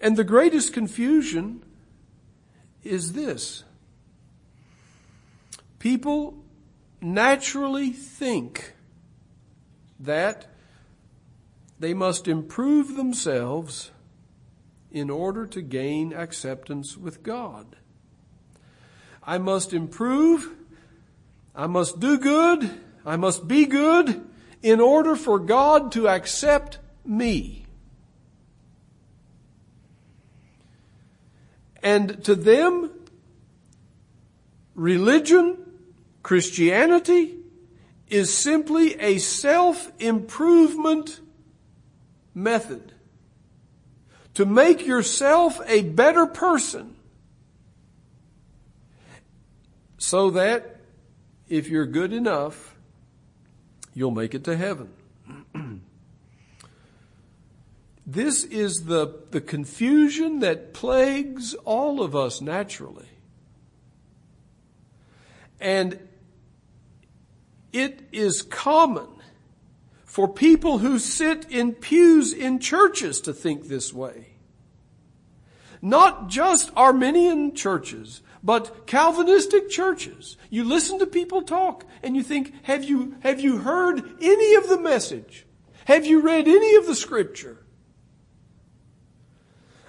And 0.00 0.16
the 0.16 0.24
greatest 0.24 0.72
confusion 0.72 1.62
is 2.82 3.12
this. 3.12 3.64
People 5.78 6.42
naturally 7.00 7.90
think 7.90 8.74
that 9.98 10.46
they 11.78 11.94
must 11.94 12.28
improve 12.28 12.96
themselves 12.96 13.90
in 14.90 15.08
order 15.08 15.46
to 15.46 15.62
gain 15.62 16.12
acceptance 16.12 16.96
with 16.96 17.22
God. 17.22 17.76
I 19.22 19.38
must 19.38 19.72
improve. 19.72 20.54
I 21.54 21.66
must 21.66 22.00
do 22.00 22.18
good. 22.18 22.70
I 23.04 23.16
must 23.16 23.46
be 23.46 23.66
good 23.66 24.29
in 24.62 24.80
order 24.80 25.16
for 25.16 25.38
God 25.38 25.92
to 25.92 26.08
accept 26.08 26.78
me. 27.04 27.66
And 31.82 32.22
to 32.24 32.34
them, 32.34 32.90
religion, 34.74 35.56
Christianity, 36.22 37.36
is 38.08 38.36
simply 38.36 39.00
a 39.00 39.18
self-improvement 39.18 41.20
method 42.34 42.92
to 44.34 44.44
make 44.44 44.86
yourself 44.86 45.60
a 45.66 45.82
better 45.82 46.26
person 46.26 46.96
so 49.96 50.30
that 50.30 50.80
if 51.48 51.68
you're 51.68 51.86
good 51.86 52.12
enough, 52.12 52.69
you'll 53.94 54.10
make 54.10 54.34
it 54.34 54.44
to 54.44 54.56
heaven. 54.56 54.90
this 58.06 58.44
is 58.44 58.84
the, 58.84 59.20
the 59.30 59.40
confusion 59.40 60.40
that 60.40 60.72
plagues 60.72 61.54
all 61.64 62.02
of 62.02 62.14
us 62.16 62.40
naturally. 62.40 63.08
And 65.60 65.98
it 67.72 68.08
is 68.12 68.42
common 68.42 69.08
for 70.04 70.26
people 70.26 70.78
who 70.78 70.98
sit 70.98 71.46
in 71.50 71.72
pews 71.72 72.32
in 72.32 72.58
churches 72.58 73.20
to 73.20 73.32
think 73.32 73.68
this 73.68 73.92
way. 73.92 74.26
Not 75.82 76.28
just 76.28 76.70
Arminian 76.76 77.54
churches, 77.54 78.22
but 78.42 78.86
Calvinistic 78.86 79.68
churches. 79.68 80.36
You 80.48 80.64
listen 80.64 80.98
to 80.98 81.06
people 81.06 81.42
talk 81.42 81.84
and 82.02 82.16
you 82.16 82.22
think, 82.22 82.54
have 82.64 82.84
you, 82.84 83.16
have 83.20 83.40
you 83.40 83.58
heard 83.58 84.02
any 84.20 84.54
of 84.54 84.68
the 84.68 84.78
message? 84.78 85.46
Have 85.84 86.06
you 86.06 86.20
read 86.20 86.48
any 86.48 86.76
of 86.76 86.86
the 86.86 86.94
scripture? 86.94 87.58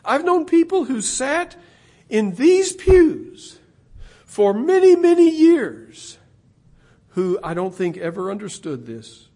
I've 0.04 0.26
known 0.26 0.46
people 0.46 0.86
who 0.86 1.02
sat 1.02 1.56
in 2.10 2.36
these 2.36 2.74
pews 2.74 3.60
for 4.26 4.54
many, 4.54 4.96
many 4.96 5.30
years 5.30 6.18
who 7.10 7.40
I 7.44 7.54
don't 7.54 7.76
think 7.76 7.98
ever 7.98 8.32
understood 8.32 8.86
this 8.86 9.28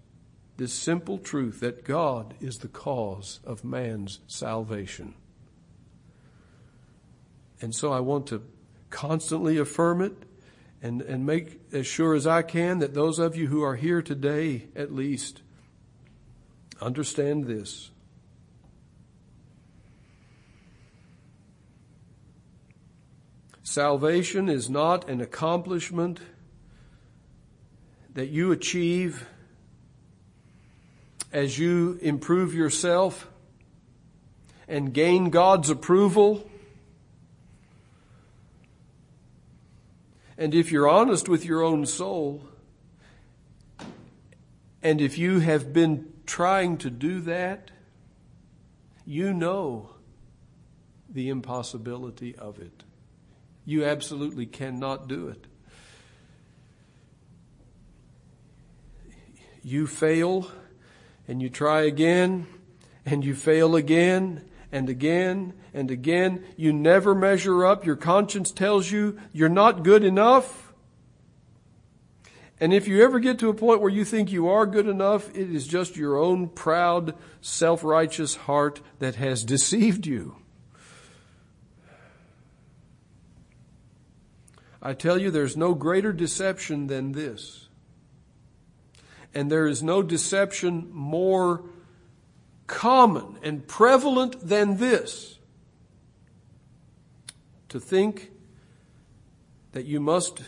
this 0.57 0.73
simple 0.73 1.17
truth 1.17 1.59
that 1.59 1.83
God 1.83 2.33
is 2.39 2.59
the 2.59 2.67
cause 2.67 3.39
of 3.43 3.63
man's 3.63 4.19
salvation. 4.27 5.13
And 7.61 7.75
so 7.75 7.91
I 7.91 7.99
want 7.99 8.27
to 8.27 8.41
constantly 8.89 9.57
affirm 9.57 10.01
it 10.01 10.13
and, 10.81 11.01
and 11.01 11.25
make 11.25 11.59
as 11.73 11.87
sure 11.87 12.13
as 12.13 12.27
I 12.27 12.41
can 12.41 12.79
that 12.79 12.93
those 12.93 13.19
of 13.19 13.35
you 13.35 13.47
who 13.47 13.63
are 13.63 13.75
here 13.75 14.01
today, 14.01 14.67
at 14.75 14.93
least, 14.93 15.41
understand 16.81 17.45
this. 17.45 17.91
Salvation 23.63 24.47
is 24.47 24.69
not 24.69 25.09
an 25.09 25.21
accomplishment 25.21 26.19
that 28.13 28.29
you 28.29 28.51
achieve 28.51 29.27
as 31.33 31.59
you 31.59 31.99
improve 32.01 32.53
yourself 32.53 33.27
and 34.67 34.93
gain 34.93 35.29
God's 35.29 35.69
approval. 35.69 36.49
And 40.37 40.53
if 40.53 40.71
you're 40.71 40.87
honest 40.87 41.29
with 41.29 41.45
your 41.45 41.63
own 41.63 41.85
soul, 41.85 42.43
and 44.83 45.01
if 45.01 45.17
you 45.17 45.39
have 45.39 45.73
been 45.73 46.11
trying 46.25 46.77
to 46.79 46.89
do 46.89 47.21
that, 47.21 47.71
you 49.05 49.33
know 49.33 49.91
the 51.09 51.29
impossibility 51.29 52.35
of 52.35 52.59
it. 52.59 52.83
You 53.65 53.85
absolutely 53.85 54.45
cannot 54.45 55.07
do 55.07 55.29
it. 55.29 55.47
You 59.63 59.87
fail 59.87 60.51
and 61.27 61.41
you 61.41 61.49
try 61.49 61.81
again 61.81 62.45
and 63.05 63.23
you 63.23 63.33
fail 63.33 63.75
again 63.75 64.47
and 64.71 64.89
again 64.89 65.53
and 65.73 65.91
again. 65.91 66.43
You 66.57 66.73
never 66.73 67.15
measure 67.15 67.65
up. 67.65 67.85
Your 67.85 67.95
conscience 67.95 68.51
tells 68.51 68.91
you 68.91 69.19
you're 69.31 69.49
not 69.49 69.83
good 69.83 70.03
enough. 70.03 70.73
And 72.59 72.73
if 72.73 72.87
you 72.87 73.03
ever 73.03 73.19
get 73.19 73.39
to 73.39 73.49
a 73.49 73.53
point 73.53 73.81
where 73.81 73.91
you 73.91 74.05
think 74.05 74.31
you 74.31 74.47
are 74.47 74.65
good 74.65 74.87
enough, 74.87 75.29
it 75.29 75.53
is 75.53 75.67
just 75.67 75.97
your 75.97 76.17
own 76.17 76.47
proud, 76.47 77.13
self-righteous 77.41 78.35
heart 78.35 78.81
that 78.99 79.15
has 79.15 79.43
deceived 79.43 80.07
you. 80.07 80.37
I 84.81 84.93
tell 84.93 85.17
you, 85.17 85.31
there's 85.31 85.57
no 85.57 85.73
greater 85.73 86.13
deception 86.13 86.87
than 86.87 87.13
this 87.13 87.67
And 89.35 89.51
there 89.51 89.67
is 89.67 89.83
no 89.83 90.01
deception 90.01 90.89
more 90.93 91.65
common 92.67 93.37
and 93.43 93.67
prevalent 93.67 94.47
than 94.47 94.77
this. 94.77 95.39
To 97.69 97.79
think 97.79 98.31
that 99.73 99.85
you 99.85 99.99
must 99.99 100.41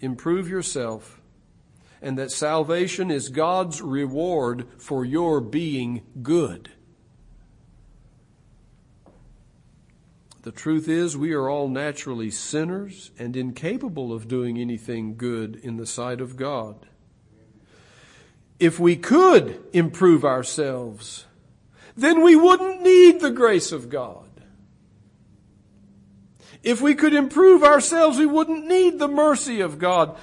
improve 0.00 0.48
yourself 0.48 1.20
and 2.02 2.18
that 2.18 2.30
salvation 2.30 3.10
is 3.10 3.28
God's 3.28 3.82
reward 3.82 4.66
for 4.78 5.04
your 5.04 5.40
being 5.40 6.02
good. 6.22 6.70
The 10.42 10.52
truth 10.52 10.88
is, 10.88 11.18
we 11.18 11.34
are 11.34 11.50
all 11.50 11.68
naturally 11.68 12.30
sinners 12.30 13.10
and 13.18 13.36
incapable 13.36 14.10
of 14.10 14.26
doing 14.26 14.56
anything 14.56 15.16
good 15.16 15.56
in 15.56 15.76
the 15.76 15.86
sight 15.86 16.22
of 16.22 16.36
God. 16.36 16.86
If 18.60 18.78
we 18.78 18.94
could 18.94 19.58
improve 19.72 20.22
ourselves, 20.24 21.24
then 21.96 22.22
we 22.22 22.36
wouldn't 22.36 22.82
need 22.82 23.20
the 23.20 23.30
grace 23.30 23.72
of 23.72 23.88
God. 23.88 24.28
If 26.62 26.82
we 26.82 26.94
could 26.94 27.14
improve 27.14 27.62
ourselves, 27.62 28.18
we 28.18 28.26
wouldn't 28.26 28.66
need 28.66 28.98
the 28.98 29.08
mercy 29.08 29.62
of 29.62 29.78
God. 29.78 30.16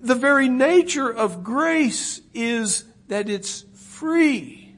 The 0.00 0.14
very 0.14 0.48
nature 0.48 1.10
of 1.10 1.44
grace 1.44 2.22
is 2.32 2.84
that 3.08 3.28
it's 3.28 3.66
free. 3.74 4.74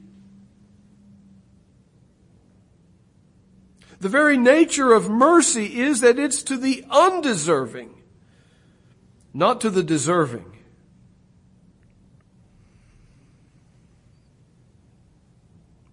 The 4.01 4.09
very 4.09 4.37
nature 4.37 4.91
of 4.91 5.09
mercy 5.09 5.79
is 5.79 6.01
that 6.01 6.19
it's 6.19 6.43
to 6.43 6.57
the 6.57 6.85
undeserving, 6.89 8.01
not 9.33 9.61
to 9.61 9.69
the 9.69 9.83
deserving. 9.83 10.48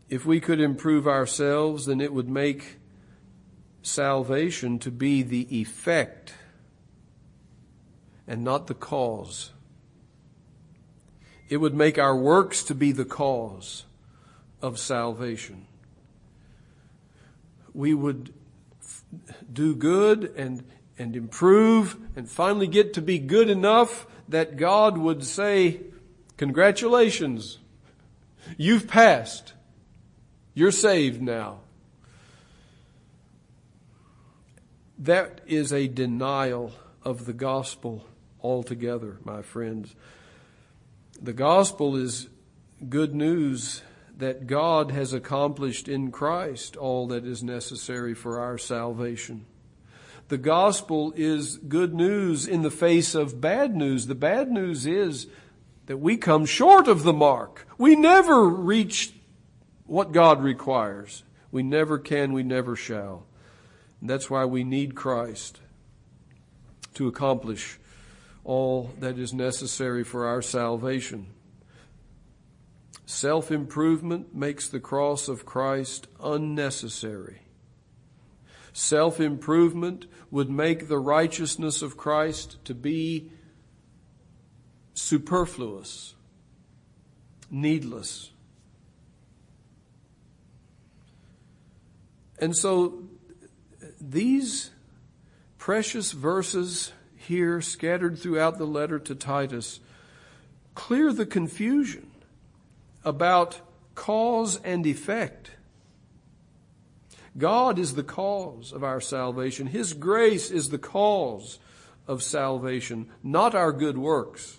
If 0.09 0.25
we 0.25 0.41
could 0.41 0.61
improve 0.61 1.07
ourselves, 1.07 1.87
then 1.87 2.01
it 2.01 2.13
would 2.13 2.29
make 2.29 2.79
salvation 3.83 4.79
to 4.81 4.91
be 4.91 5.23
the 5.23 5.47
effect 5.61 6.35
and 8.27 8.43
not 8.43 8.67
the 8.67 8.75
cause. 8.75 9.53
It 11.49 11.59
would 11.59 11.75
make 11.75 11.99
our 11.99 12.17
works 12.17 12.65
to 12.65 12.75
be 12.75 12.93
the 12.93 13.05
cause 13.05 13.85
of 14.61 14.79
salvation 14.79 15.67
we 17.77 17.93
would 17.93 18.33
do 19.53 19.77
good 19.77 20.33
and, 20.35 20.65
and 20.99 21.15
improve 21.15 21.97
and 22.17 22.29
finally 22.29 22.67
get 22.67 22.95
to 22.95 23.03
be 23.03 23.19
good 23.19 23.51
enough 23.51 24.07
that 24.29 24.57
God 24.57 24.97
would 24.97 25.23
say, 25.23 25.83
congratulations, 26.39 27.59
you've 28.57 28.89
passed. 28.89 29.53
You're 30.57 30.73
saved 30.73 31.21
now. 31.21 31.59
That 34.99 35.43
is 35.47 35.71
a 35.71 35.87
denial 35.87 36.73
of 37.05 37.27
the 37.27 37.35
gospel 37.35 38.07
altogether, 38.43 39.19
my 39.23 39.43
friends. 39.43 39.95
The 41.21 41.35
gospel 41.35 41.95
is 41.95 42.29
good 42.89 43.15
news 43.15 43.83
that 44.17 44.47
God 44.47 44.93
has 44.93 45.13
accomplished 45.13 45.89
in 45.89 46.11
Christ 46.11 46.75
all 46.75 47.07
that 47.09 47.27
is 47.27 47.43
necessary 47.43 48.15
for 48.15 48.41
our 48.41 48.57
salvation. 48.57 49.45
The 50.29 50.39
gospel 50.39 51.13
is 51.17 51.59
good 51.59 51.93
news 51.93 52.49
in 52.49 52.63
the 52.63 52.71
face 52.71 53.15
of 53.15 53.43
bad 53.43 53.77
news. 53.77 54.07
The 54.07 54.15
bad 54.15 54.51
news 54.51 54.87
is 54.87 55.27
that 55.85 55.99
we 55.99 56.17
come 56.17 56.47
short 56.47 56.89
of 56.89 57.03
the 57.03 57.13
mark. 57.13 57.69
We 57.77 57.95
never 57.95 58.49
reach 58.49 59.13
what 59.87 60.13
God 60.13 60.43
requires. 60.43 61.25
We 61.51 61.63
never 61.63 61.99
can, 61.99 62.33
we 62.33 62.43
never 62.43 62.77
shall. 62.77 63.27
And 64.01 64.11
that's 64.11 64.29
why 64.29 64.45
we 64.45 64.65
need 64.65 64.95
Christ 64.95 65.61
to 66.95 67.09
accomplish 67.09 67.79
all 68.45 68.93
that 69.01 69.19
is 69.19 69.33
necessary 69.33 70.05
for 70.05 70.27
our 70.27 70.43
salvation. 70.43 71.27
Self 73.05 73.51
improvement 73.51 74.35
makes 74.35 74.69
the 74.69 74.81
cross 74.81 75.29
of 75.29 75.47
Christ 75.47 76.09
unnecessary. 76.23 77.43
Self 78.73 79.21
improvement 79.21 80.07
would 80.31 80.51
make 80.51 80.89
the 80.89 80.99
righteousness 80.99 81.83
of 81.83 81.97
Christ 81.97 82.63
to 82.65 82.75
be 82.75 83.31
superfluous, 84.95 86.15
needless. 87.51 88.33
And 92.39 92.57
so 92.57 93.03
these 94.01 94.71
precious 95.59 96.13
verses 96.13 96.93
here 97.17 97.61
scattered 97.61 98.19
throughout 98.19 98.59
the 98.59 98.67
letter 98.67 98.99
to 98.99 99.15
Titus 99.15 99.81
clear 100.75 101.13
the 101.13 101.27
confusion 101.27 102.11
about 103.05 103.61
cause 103.95 104.61
and 104.63 104.87
effect. 104.87 105.51
God 107.37 107.79
is 107.79 107.95
the 107.95 108.03
cause 108.03 108.73
of 108.73 108.85
our 108.85 109.01
salvation. 109.01 109.67
His 109.67 109.93
grace 109.93 110.51
is 110.51 110.69
the 110.69 110.79
cause 110.79 111.59
of 112.07 112.23
salvation, 112.23 113.11
not 113.23 113.55
our 113.55 113.73
good 113.73 113.99
works. 113.99 114.59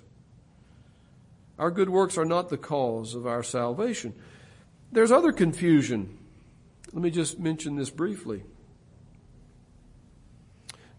Our 1.58 1.72
good 1.72 1.90
works 1.90 2.18
are 2.18 2.26
not 2.26 2.50
the 2.50 2.58
cause 2.58 3.16
of 3.16 3.26
our 3.26 3.42
salvation. 3.42 4.14
There's 4.92 5.12
other 5.12 5.32
confusion. 5.32 6.17
Let 6.94 7.04
me 7.04 7.12
just 7.12 7.40
mention 7.40 7.76
this 7.76 7.90
briefly. 7.90 8.44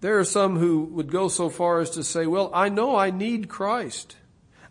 There 0.01 0.19
are 0.19 0.25
some 0.25 0.57
who 0.57 0.85
would 0.85 1.11
go 1.11 1.29
so 1.29 1.49
far 1.49 1.81
as 1.81 1.91
to 1.91 2.05
say, 2.05 2.27
well, 2.27 2.51
I 2.55 2.69
know 2.69 2.97
I 2.97 3.11
need 3.11 3.49
Christ. 3.49 4.17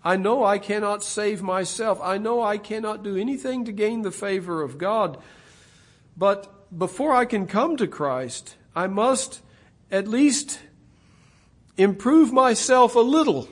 I 0.03 0.15
know 0.15 0.45
I 0.45 0.57
cannot 0.57 1.03
save 1.03 1.41
myself. 1.41 1.99
I 2.01 2.17
know 2.17 2.41
I 2.41 2.57
cannot 2.57 3.03
do 3.03 3.17
anything 3.17 3.65
to 3.65 3.71
gain 3.73 4.03
the 4.03 4.11
favor 4.11 4.61
of 4.61 4.77
God. 4.77 5.17
But 6.15 6.77
before 6.77 7.13
I 7.13 7.25
can 7.25 7.45
come 7.45 7.75
to 7.77 7.87
Christ, 7.87 8.55
I 8.75 8.87
must 8.87 9.41
at 9.91 10.07
least 10.07 10.59
improve 11.75 12.31
myself 12.31 12.95
a 12.95 13.01
little. 13.01 13.49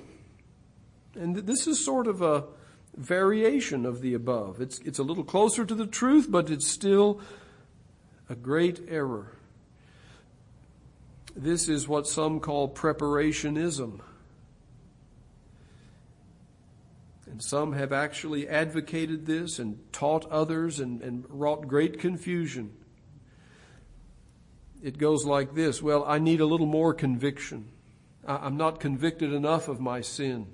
And 1.13 1.35
this 1.35 1.67
is 1.67 1.83
sort 1.83 2.07
of 2.07 2.21
a 2.21 2.45
variation 2.95 3.85
of 3.85 4.01
the 4.01 4.13
above. 4.13 4.61
It's, 4.61 4.79
it's 4.79 4.99
a 4.99 5.03
little 5.03 5.23
closer 5.23 5.65
to 5.65 5.75
the 5.75 5.87
truth, 5.87 6.27
but 6.29 6.49
it's 6.49 6.67
still 6.67 7.19
a 8.29 8.35
great 8.35 8.81
error. 8.87 9.31
This 11.35 11.67
is 11.67 11.87
what 11.87 12.07
some 12.07 12.39
call 12.39 12.69
preparationism. 12.69 13.99
And 17.27 17.43
some 17.43 17.73
have 17.73 17.91
actually 17.91 18.47
advocated 18.47 19.25
this 19.25 19.59
and 19.59 19.79
taught 19.91 20.29
others 20.31 20.79
and, 20.79 21.01
and 21.01 21.25
wrought 21.27 21.67
great 21.67 21.99
confusion. 21.99 22.71
It 24.81 24.97
goes 24.97 25.25
like 25.25 25.53
this 25.53 25.81
Well, 25.81 26.05
I 26.07 26.19
need 26.19 26.39
a 26.39 26.45
little 26.45 26.67
more 26.67 26.93
conviction. 26.93 27.69
I'm 28.25 28.57
not 28.57 28.79
convicted 28.79 29.33
enough 29.33 29.67
of 29.67 29.79
my 29.79 30.01
sin. 30.01 30.47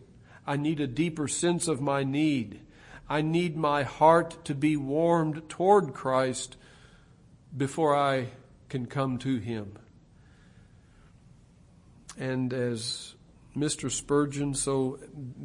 I 0.46 0.58
need 0.58 0.80
a 0.80 0.88
deeper 0.88 1.28
sense 1.28 1.68
of 1.68 1.82
my 1.82 2.04
need. 2.04 2.62
I 3.08 3.22
need 3.22 3.56
my 3.56 3.84
heart 3.84 4.44
to 4.46 4.56
be 4.56 4.76
warmed 4.76 5.48
toward 5.50 5.94
Christ 5.94 6.58
before 7.56 7.96
I 7.96 8.28
can 8.70 8.86
come 8.86 9.18
to 9.20 9.38
Him. 9.38 9.78
And 12.18 12.54
as 12.54 13.16
Mr. 13.56 13.92
Spurgeon 13.92 14.54
so 14.54 15.00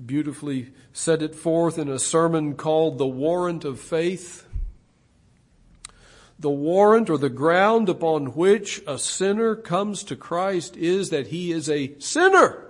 beautifully 0.05 0.73
set 0.92 1.23
it 1.23 1.35
forth 1.35 1.79
in 1.79 1.88
a 1.88 1.99
sermon 1.99 2.55
called 2.55 2.99
The 2.99 3.07
Warrant 3.07 3.64
of 3.64 3.81
Faith. 3.81 4.47
The 6.38 6.51
warrant 6.51 7.09
or 7.09 7.16
the 7.19 7.31
ground 7.31 7.88
upon 7.88 8.35
which 8.35 8.83
a 8.87 8.99
sinner 8.99 9.57
comes 9.57 10.05
to 10.05 10.16
Christ 10.16 10.77
is 10.77 11.11
that 11.11 11.29
he 11.29 11.51
is 11.51 11.69
a 11.71 11.99
sinner. 11.99 12.66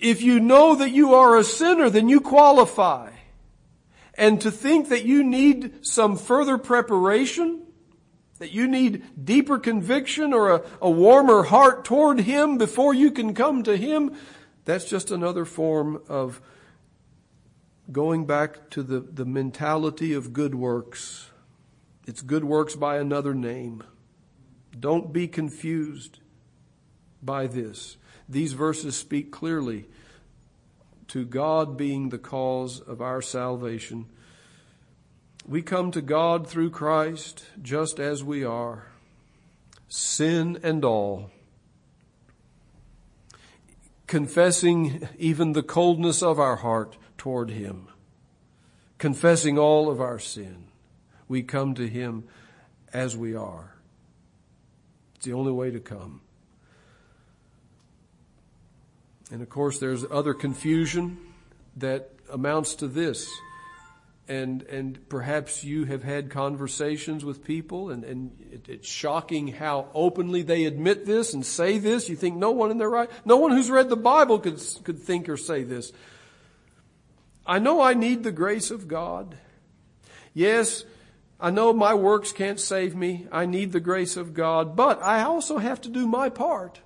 If 0.00 0.20
you 0.20 0.40
know 0.40 0.74
that 0.74 0.90
you 0.90 1.14
are 1.14 1.36
a 1.36 1.44
sinner, 1.44 1.88
then 1.88 2.08
you 2.08 2.20
qualify. 2.20 3.11
And 4.14 4.40
to 4.42 4.50
think 4.50 4.88
that 4.88 5.04
you 5.04 5.24
need 5.24 5.86
some 5.86 6.16
further 6.16 6.58
preparation 6.58 7.62
that 8.42 8.50
you 8.50 8.66
need 8.66 9.04
deeper 9.24 9.56
conviction 9.56 10.32
or 10.32 10.50
a, 10.50 10.62
a 10.80 10.90
warmer 10.90 11.44
heart 11.44 11.84
toward 11.84 12.18
Him 12.22 12.58
before 12.58 12.92
you 12.92 13.12
can 13.12 13.34
come 13.34 13.62
to 13.62 13.76
Him, 13.76 14.16
that's 14.64 14.84
just 14.84 15.12
another 15.12 15.44
form 15.44 16.02
of 16.08 16.40
going 17.92 18.26
back 18.26 18.68
to 18.70 18.82
the, 18.82 18.98
the 18.98 19.24
mentality 19.24 20.12
of 20.12 20.32
good 20.32 20.56
works. 20.56 21.30
It's 22.04 22.20
good 22.20 22.42
works 22.42 22.74
by 22.74 22.98
another 22.98 23.32
name. 23.32 23.84
Don't 24.78 25.12
be 25.12 25.28
confused 25.28 26.18
by 27.22 27.46
this. 27.46 27.96
These 28.28 28.54
verses 28.54 28.96
speak 28.96 29.30
clearly 29.30 29.86
to 31.12 31.26
God 31.26 31.76
being 31.76 32.08
the 32.08 32.16
cause 32.16 32.80
of 32.80 33.02
our 33.02 33.20
salvation. 33.20 34.06
We 35.46 35.60
come 35.60 35.90
to 35.90 36.00
God 36.00 36.48
through 36.48 36.70
Christ 36.70 37.44
just 37.60 38.00
as 38.00 38.24
we 38.24 38.44
are, 38.44 38.86
sin 39.90 40.58
and 40.62 40.82
all, 40.86 41.30
confessing 44.06 45.06
even 45.18 45.52
the 45.52 45.62
coldness 45.62 46.22
of 46.22 46.40
our 46.40 46.56
heart 46.56 46.96
toward 47.18 47.50
Him, 47.50 47.88
confessing 48.96 49.58
all 49.58 49.90
of 49.90 50.00
our 50.00 50.18
sin. 50.18 50.68
We 51.28 51.42
come 51.42 51.74
to 51.74 51.86
Him 51.86 52.24
as 52.90 53.14
we 53.18 53.34
are. 53.34 53.74
It's 55.16 55.26
the 55.26 55.34
only 55.34 55.52
way 55.52 55.70
to 55.72 55.78
come. 55.78 56.22
And 59.32 59.40
of 59.40 59.48
course, 59.48 59.78
there's 59.78 60.04
other 60.10 60.34
confusion 60.34 61.16
that 61.76 62.10
amounts 62.30 62.74
to 62.76 62.86
this. 62.86 63.26
And, 64.28 64.62
and 64.64 65.08
perhaps 65.08 65.64
you 65.64 65.86
have 65.86 66.02
had 66.02 66.28
conversations 66.28 67.24
with 67.24 67.42
people 67.42 67.90
and, 67.90 68.04
and 68.04 68.36
it, 68.52 68.68
it's 68.68 68.88
shocking 68.88 69.48
how 69.48 69.88
openly 69.94 70.42
they 70.42 70.66
admit 70.66 71.06
this 71.06 71.32
and 71.32 71.44
say 71.44 71.78
this. 71.78 72.10
You 72.10 72.14
think 72.14 72.36
no 72.36 72.50
one 72.50 72.70
in 72.70 72.76
their 72.76 72.90
right, 72.90 73.10
no 73.24 73.38
one 73.38 73.52
who's 73.52 73.70
read 73.70 73.88
the 73.88 73.96
Bible 73.96 74.38
could, 74.38 74.62
could 74.84 74.98
think 74.98 75.30
or 75.30 75.38
say 75.38 75.64
this. 75.64 75.92
I 77.46 77.58
know 77.58 77.80
I 77.80 77.94
need 77.94 78.24
the 78.24 78.32
grace 78.32 78.70
of 78.70 78.86
God. 78.86 79.34
Yes, 80.34 80.84
I 81.40 81.50
know 81.50 81.72
my 81.72 81.94
works 81.94 82.32
can't 82.32 82.60
save 82.60 82.94
me. 82.94 83.26
I 83.32 83.46
need 83.46 83.72
the 83.72 83.80
grace 83.80 84.18
of 84.18 84.34
God, 84.34 84.76
but 84.76 85.02
I 85.02 85.22
also 85.22 85.56
have 85.56 85.80
to 85.80 85.88
do 85.88 86.06
my 86.06 86.28
part. 86.28 86.80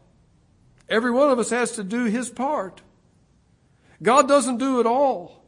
Every 0.88 1.10
one 1.10 1.30
of 1.30 1.38
us 1.38 1.50
has 1.50 1.72
to 1.72 1.84
do 1.84 2.04
his 2.04 2.30
part. 2.30 2.82
God 4.02 4.28
doesn't 4.28 4.58
do 4.58 4.80
it 4.80 4.86
all. 4.86 5.42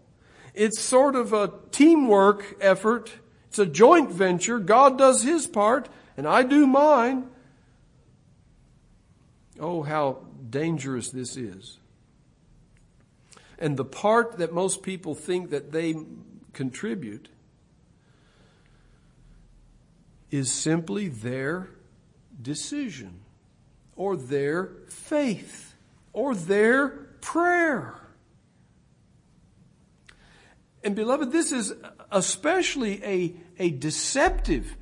It's 0.55 0.81
sort 0.81 1.15
of 1.15 1.33
a 1.33 1.53
teamwork 1.71 2.57
effort. 2.61 3.13
It's 3.49 3.59
a 3.59 3.67
joint 3.67 4.11
venture. 4.11 4.59
God 4.59 4.99
does 4.99 5.23
his 5.23 5.47
part 5.47 5.89
and 6.17 6.27
I 6.27 6.43
do 6.43 6.67
mine. 6.67 7.29
Oh, 9.61 9.83
how 9.83 10.25
dangerous 10.51 11.11
this 11.11 11.37
is. 11.37 11.79
And 13.59 13.77
the 13.77 13.85
part 13.85 14.39
that 14.39 14.53
most 14.53 14.83
people 14.83 15.15
think 15.15 15.51
that 15.51 15.73
they 15.73 15.95
contribute 16.53 17.29
is 20.31 20.53
simply 20.53 21.09
their 21.09 21.69
decision 22.41 23.21
or 23.99 24.17
their 24.17 24.71
faith 24.89 25.75
or 26.15 26.35
their 26.35 26.89
prayer. 27.21 27.95
And 30.83 30.95
beloved, 30.95 31.33
this 31.33 31.53
is 31.53 31.75
especially 32.11 33.05
a, 33.05 33.35
a 33.59 33.71
deceptive 33.71 34.77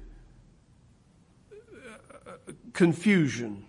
uh, 1.51 2.53
confusion 2.75 3.65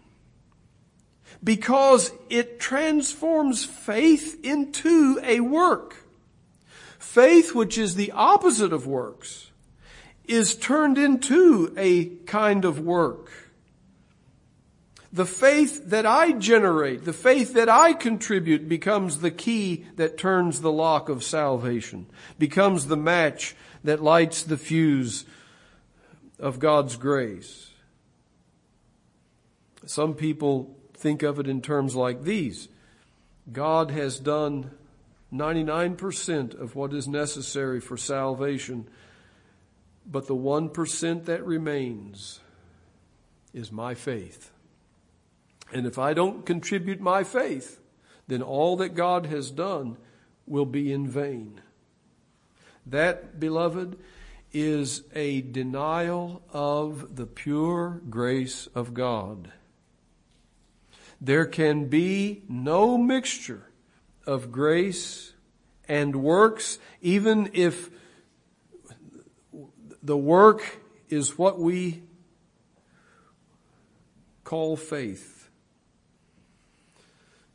because 1.42 2.12
it 2.30 2.60
transforms 2.60 3.64
faith 3.64 4.44
into 4.44 5.20
a 5.24 5.40
work. 5.40 5.96
Faith, 7.00 7.56
which 7.56 7.78
is 7.78 7.96
the 7.96 8.12
opposite 8.12 8.74
of 8.74 8.86
works, 8.86 9.52
is 10.26 10.56
turned 10.56 10.98
into 10.98 11.74
a 11.78 12.06
kind 12.26 12.66
of 12.66 12.82
work. 12.82 13.47
The 15.12 15.26
faith 15.26 15.90
that 15.90 16.06
I 16.06 16.34
generate, 16.34 17.06
the 17.06 17.14
faith 17.14 17.54
that 17.54 17.70
I 17.70 17.94
contribute 17.94 18.68
becomes 18.68 19.20
the 19.20 19.32
key 19.32 19.86
that 19.96 20.18
turns 20.18 20.62
the 20.62 20.72
lock 20.72 21.08
of 21.08 21.24
salvation, 21.24 22.08
becomes 22.38 22.88
the 22.88 22.98
match 22.98 23.56
that 23.84 24.04
lights 24.04 24.44
the 24.44 24.58
fuse 24.58 25.26
of 26.40 26.60
God's 26.60 26.98
grace. 26.98 27.72
Some 29.86 30.14
people 30.14 30.78
think 30.94 31.24
of 31.24 31.40
it 31.40 31.48
in 31.48 31.62
terms 31.62 31.96
like 31.96 32.24
these. 32.24 32.68
God 33.52 33.92
has 33.92 34.20
done 34.20 34.72
99% 35.34 36.60
of 36.60 36.76
what 36.76 36.94
is 36.94 37.08
necessary 37.08 37.80
for 37.80 37.96
salvation, 37.96 38.88
but 40.06 40.28
the 40.28 40.36
1% 40.36 41.26
that 41.26 41.46
remains 41.46 42.42
is 43.54 43.72
my 43.72 43.94
faith. 43.94 44.52
And 45.74 45.86
if 45.86 45.98
I 45.98 46.14
don't 46.14 46.46
contribute 46.46 47.02
my 47.02 47.24
faith, 47.24 47.82
then 48.28 48.42
all 48.42 48.78
that 48.78 48.96
God 48.96 49.26
has 49.28 49.52
done 49.52 49.98
will 50.46 50.66
be 50.66 50.92
in 50.92 51.08
vain. 51.08 51.62
That, 52.86 53.40
beloved, 53.40 53.98
is 54.54 55.04
a 55.14 55.42
denial 55.42 56.42
of 56.54 57.16
the 57.16 57.26
pure 57.26 58.02
grace 58.10 58.68
of 58.74 58.94
God. 58.94 59.52
There 61.20 61.46
can 61.46 61.86
be 61.86 62.44
no 62.48 62.98
mixture 62.98 63.70
of 64.26 64.52
grace 64.52 65.34
and 65.88 66.16
works, 66.18 66.80
even 67.02 67.50
if 67.54 67.90
the 70.04 70.18
work 70.18 70.80
is 71.10 71.38
what 71.38 71.60
we 71.60 72.04
call 74.44 74.78
faith. 74.78 75.37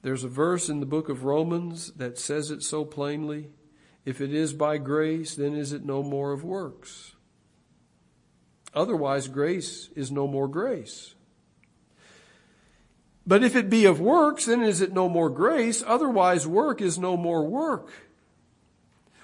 There's 0.03 0.25
a 0.25 0.29
verse 0.29 0.69
in 0.69 0.81
the 0.81 0.87
book 0.87 1.09
of 1.09 1.25
Romans 1.25 1.93
that 1.93 2.19
says 2.19 2.51
it 2.51 2.63
so 2.63 2.85
plainly. 2.85 3.51
If 4.05 4.21
it 4.21 4.35
is 4.35 4.53
by 4.53 4.79
grace, 4.79 5.35
then 5.37 5.55
is 5.55 5.73
it 5.73 5.85
no 5.85 6.03
more 6.03 6.33
of 6.33 6.43
works? 6.43 7.15
Otherwise, 8.75 9.29
grace 9.29 9.91
is 9.95 10.11
no 10.11 10.27
more 10.27 10.49
grace. 10.49 11.15
But 13.25 13.45
if 13.45 13.55
it 13.55 13.71
be 13.71 13.85
of 13.85 14.01
works, 14.01 14.47
then 14.47 14.63
is 14.63 14.81
it 14.81 14.93
no 14.93 15.09
more 15.09 15.31
grace? 15.31 15.85
Otherwise, 15.87 16.47
work 16.47 16.81
is 16.81 16.99
no 16.99 17.17
more 17.17 17.47
work. 17.47 17.93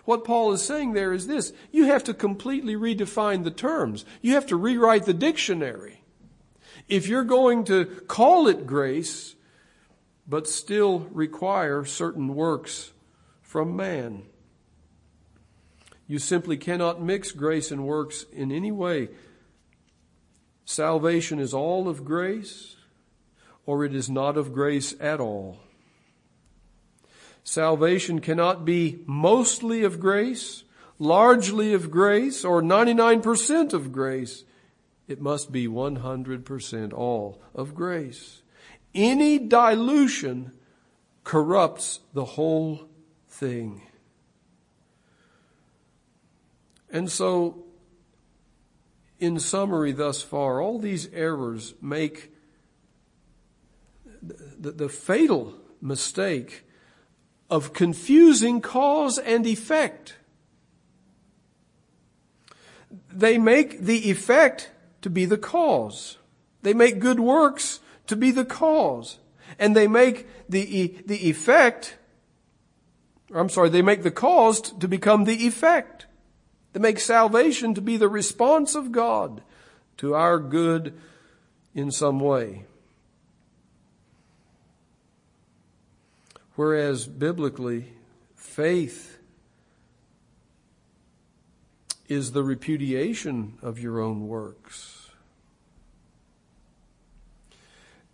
What 0.04 0.24
Paul 0.24 0.52
is 0.52 0.62
saying 0.62 0.92
there 0.92 1.12
is 1.12 1.26
this. 1.26 1.52
You 1.72 1.86
have 1.86 2.04
to 2.04 2.14
completely 2.14 2.76
redefine 2.76 3.42
the 3.42 3.50
terms. 3.50 4.04
You 4.22 4.34
have 4.34 4.46
to 4.46 4.56
rewrite 4.56 5.04
the 5.04 5.14
dictionary. 5.14 6.02
If 6.88 7.08
you're 7.08 7.24
going 7.24 7.64
to 7.64 7.84
call 8.06 8.46
it 8.46 8.66
grace, 8.66 9.34
but 10.28 10.46
still 10.46 11.00
require 11.10 11.84
certain 11.84 12.34
works 12.34 12.92
from 13.40 13.74
man. 13.74 14.24
You 16.06 16.18
simply 16.18 16.58
cannot 16.58 17.02
mix 17.02 17.32
grace 17.32 17.70
and 17.70 17.86
works 17.86 18.26
in 18.32 18.52
any 18.52 18.70
way. 18.70 19.08
Salvation 20.66 21.38
is 21.38 21.54
all 21.54 21.88
of 21.88 22.04
grace, 22.04 22.76
or 23.64 23.84
it 23.84 23.94
is 23.94 24.10
not 24.10 24.36
of 24.36 24.52
grace 24.52 24.94
at 25.00 25.18
all. 25.18 25.58
Salvation 27.42 28.20
cannot 28.20 28.66
be 28.66 28.98
mostly 29.06 29.82
of 29.82 29.98
grace, 29.98 30.64
largely 30.98 31.72
of 31.72 31.90
grace, 31.90 32.44
or 32.44 32.60
99% 32.60 33.72
of 33.72 33.92
grace. 33.92 34.44
It 35.06 35.22
must 35.22 35.50
be 35.50 35.66
100% 35.66 36.92
all 36.92 37.40
of 37.54 37.74
grace. 37.74 38.42
Any 38.94 39.38
dilution 39.38 40.52
corrupts 41.24 42.00
the 42.14 42.24
whole 42.24 42.88
thing. 43.28 43.82
And 46.90 47.10
so, 47.10 47.64
in 49.18 49.38
summary 49.38 49.92
thus 49.92 50.22
far, 50.22 50.60
all 50.60 50.78
these 50.78 51.08
errors 51.12 51.74
make 51.82 52.32
the, 54.22 54.72
the, 54.72 54.88
fatal 54.88 55.54
mistake 55.80 56.64
of 57.50 57.72
confusing 57.72 58.60
cause 58.60 59.18
and 59.18 59.46
effect. 59.46 60.16
They 63.12 63.38
make 63.38 63.80
the 63.80 64.10
effect 64.10 64.70
to 65.02 65.10
be 65.10 65.24
the 65.24 65.38
cause. 65.38 66.18
They 66.62 66.74
make 66.74 66.98
good 66.98 67.20
works 67.20 67.80
to 68.08 68.16
be 68.16 68.30
the 68.30 68.44
cause. 68.44 69.18
And 69.58 69.74
they 69.76 69.86
make 69.86 70.26
the, 70.48 70.94
the 71.06 71.28
effect, 71.28 71.96
I'm 73.32 73.48
sorry, 73.48 73.70
they 73.70 73.82
make 73.82 74.02
the 74.02 74.10
cause 74.10 74.60
to 74.60 74.88
become 74.88 75.24
the 75.24 75.46
effect. 75.46 76.06
They 76.72 76.80
make 76.80 76.98
salvation 76.98 77.74
to 77.74 77.80
be 77.80 77.96
the 77.96 78.08
response 78.08 78.74
of 78.74 78.92
God 78.92 79.42
to 79.98 80.14
our 80.14 80.38
good 80.38 80.98
in 81.74 81.90
some 81.90 82.20
way. 82.20 82.64
Whereas 86.56 87.06
biblically, 87.06 87.92
faith 88.34 89.18
is 92.08 92.32
the 92.32 92.42
repudiation 92.42 93.58
of 93.62 93.78
your 93.78 94.00
own 94.00 94.26
works. 94.26 94.97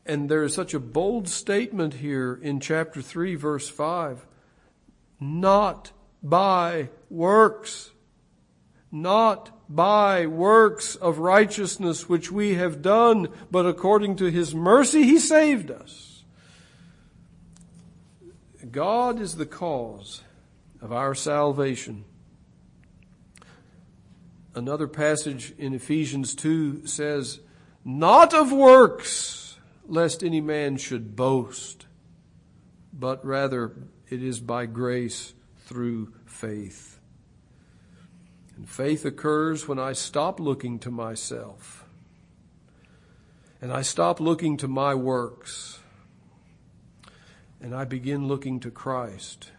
And 0.06 0.28
there 0.28 0.42
is 0.42 0.54
such 0.54 0.74
a 0.74 0.80
bold 0.80 1.28
statement 1.28 1.94
here 1.94 2.38
in 2.42 2.60
chapter 2.60 3.00
3 3.00 3.34
verse 3.36 3.68
5. 3.68 4.26
not 5.20 5.92
by 6.22 6.88
works. 7.10 7.90
Not 8.90 9.50
by 9.68 10.26
works 10.26 10.94
of 10.94 11.18
righteousness 11.18 12.08
which 12.08 12.30
we 12.30 12.54
have 12.54 12.82
done, 12.82 13.28
but 13.50 13.66
according 13.66 14.16
to 14.16 14.30
His 14.30 14.54
mercy 14.54 15.04
He 15.04 15.18
saved 15.18 15.70
us. 15.70 16.24
God 18.70 19.20
is 19.20 19.36
the 19.36 19.46
cause 19.46 20.22
of 20.80 20.92
our 20.92 21.14
salvation. 21.14 22.04
Another 24.54 24.86
passage 24.86 25.52
in 25.58 25.74
Ephesians 25.74 26.34
2 26.34 26.86
says, 26.86 27.40
not 27.84 28.32
of 28.32 28.52
works, 28.52 29.43
lest 29.86 30.22
any 30.22 30.40
man 30.40 30.76
should 30.76 31.16
boast, 31.16 31.86
but 32.92 33.24
rather 33.24 33.72
it 34.08 34.22
is 34.22 34.40
by 34.40 34.66
grace 34.66 35.34
through 35.58 36.12
faith. 36.26 37.00
And 38.56 38.68
faith 38.68 39.04
occurs 39.04 39.66
when 39.66 39.78
I 39.78 39.92
stop 39.92 40.38
looking 40.38 40.78
to 40.80 40.90
myself 40.90 41.84
and 43.60 43.72
I 43.72 43.82
stop 43.82 44.20
looking 44.20 44.56
to 44.58 44.68
my 44.68 44.94
works 44.94 45.80
and 47.60 47.74
I 47.74 47.84
begin 47.84 48.28
looking 48.28 48.60
to 48.60 48.70
Christ 48.70 49.50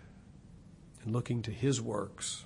and 1.04 1.12
looking 1.12 1.42
to 1.42 1.52
His 1.52 1.82
works. 1.82 2.46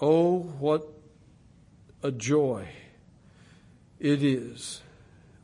Oh, 0.00 0.40
what 0.58 0.86
a 2.02 2.10
joy 2.10 2.68
it 4.00 4.22
is 4.22 4.80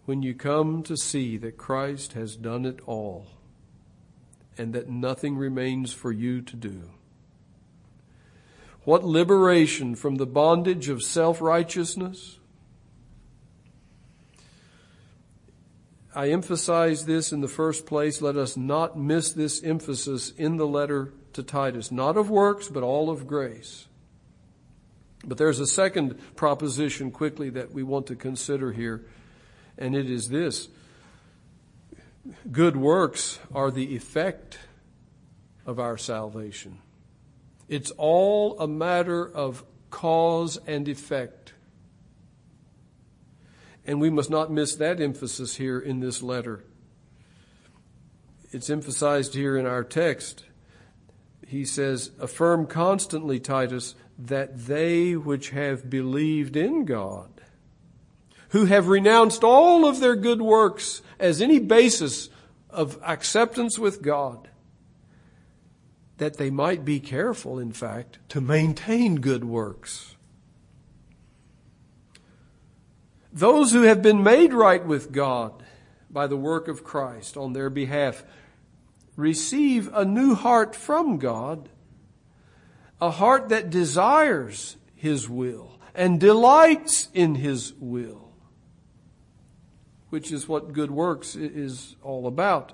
when 0.07 0.23
you 0.23 0.35
come 0.35 0.83
to 0.83 0.97
see 0.97 1.37
that 1.37 1.57
Christ 1.59 2.15
has 2.15 2.37
done 2.37 2.65
it 2.65 2.81
all 2.87 3.27
and 4.57 4.73
that 4.73 4.89
nothing 4.89 5.37
remains 5.37 5.93
for 5.93 6.11
you 6.11 6.41
to 6.41 6.57
do. 6.57 6.91
What 8.85 9.05
liberation 9.05 9.95
from 9.95 10.15
the 10.15 10.27
bondage 10.27 10.89
of 10.89 11.03
self-righteousness. 11.03 12.39
I 16.15 16.31
emphasize 16.31 17.05
this 17.05 17.33
in 17.33 17.43
the 17.43 17.49
first 17.49 17.85
place. 17.85 18.23
Let 18.23 18.37
us 18.37 18.57
not 18.57 18.99
miss 18.99 19.33
this 19.33 19.63
emphasis 19.63 20.31
in 20.31 20.57
the 20.57 20.67
letter 20.67 21.13
to 21.35 21.43
Titus. 21.43 21.93
Not 21.93 22.17
of 22.17 22.31
works, 22.31 22.69
but 22.69 22.83
all 22.83 23.11
of 23.11 23.27
grace. 23.27 23.87
But 25.27 25.39
there's 25.39 25.59
a 25.59 25.67
second 25.67 26.19
proposition 26.37 27.11
quickly 27.11 27.51
that 27.51 27.73
we 27.73 27.83
want 27.83 28.07
to 28.07 28.15
consider 28.15 28.73
here, 28.73 29.05
and 29.77 29.97
it 29.97 30.09
is 30.09 30.29
this. 30.29 30.69
Good 32.51 32.77
works 32.77 33.41
are 33.53 33.71
the 33.71 33.97
effect 33.97 34.59
of 35.67 35.81
our 35.81 35.99
salvation. 35.99 36.79
It's 37.69 37.91
all 37.93 38.59
a 38.61 38.69
matter 38.69 39.29
of 39.29 39.65
cause 39.91 40.59
and 40.67 40.87
effect. 40.89 41.53
And 43.85 44.01
we 44.01 44.11
must 44.11 44.31
not 44.31 44.53
miss 44.53 44.77
that 44.77 45.01
emphasis 45.01 45.57
here 45.57 45.79
in 45.79 46.01
this 46.01 46.23
letter. 46.23 46.65
It's 48.53 48.71
emphasized 48.71 49.35
here 49.35 49.57
in 49.57 49.67
our 49.67 49.83
text. 49.85 50.45
He 51.47 51.65
says, 51.65 52.11
affirm 52.21 52.67
constantly, 52.67 53.39
Titus, 53.39 53.95
that 54.19 54.67
they 54.67 55.15
which 55.15 55.51
have 55.51 55.91
believed 55.91 56.57
in 56.57 56.85
God, 56.85 57.31
who 58.51 58.65
have 58.65 58.89
renounced 58.89 59.45
all 59.45 59.87
of 59.87 60.01
their 60.01 60.17
good 60.17 60.41
works 60.41 61.03
as 61.19 61.43
any 61.43 61.59
basis 61.59 62.31
of 62.71 62.99
acceptance 63.03 63.79
with 63.79 64.03
God, 64.03 64.49
that 66.19 66.39
they 66.39 66.51
might 66.51 66.85
be 66.85 66.99
careful, 66.99 67.59
in 67.59 67.73
fact, 67.73 68.19
to 68.31 68.41
maintain 68.41 69.17
good 69.17 69.45
works. 69.45 70.17
Those 73.33 73.73
who 73.73 73.83
have 73.83 74.01
been 74.01 74.23
made 74.23 74.55
right 74.55 74.85
with 74.85 75.13
God 75.13 75.63
by 76.09 76.27
the 76.27 76.39
work 76.39 76.69
of 76.69 76.83
Christ 76.83 77.37
on 77.37 77.53
their 77.53 77.69
behalf 77.69 78.25
receive 79.15 79.93
a 79.93 80.07
new 80.07 80.35
heart 80.35 80.75
from 80.75 81.19
God 81.19 81.69
a 83.01 83.11
heart 83.11 83.49
that 83.51 83.71
desires 83.71 84.77
His 84.95 85.29
will 85.29 85.79
and 85.95 86.21
delights 86.21 87.09
in 87.15 87.37
His 87.37 87.73
will, 87.75 88.33
which 90.11 90.33
is 90.33 90.49
what 90.49 90.73
good 90.73 90.91
works 90.91 91.37
is 91.37 91.97
all 92.03 92.27
about. 92.27 92.73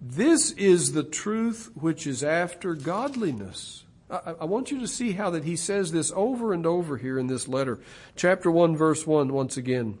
This 0.00 0.52
is 0.52 0.92
the 0.92 1.02
truth 1.02 1.70
which 1.74 2.06
is 2.06 2.22
after 2.22 2.74
godliness. 2.74 3.84
I, 4.08 4.44
want 4.44 4.70
you 4.70 4.78
to 4.80 4.86
see 4.86 5.12
how 5.12 5.30
that 5.30 5.44
he 5.44 5.56
says 5.56 5.90
this 5.90 6.12
over 6.14 6.52
and 6.52 6.64
over 6.64 6.96
here 6.96 7.18
in 7.18 7.26
this 7.26 7.48
letter. 7.48 7.80
Chapter 8.14 8.50
1 8.50 8.76
verse 8.76 9.04
1 9.04 9.32
once 9.32 9.56
again. 9.56 9.98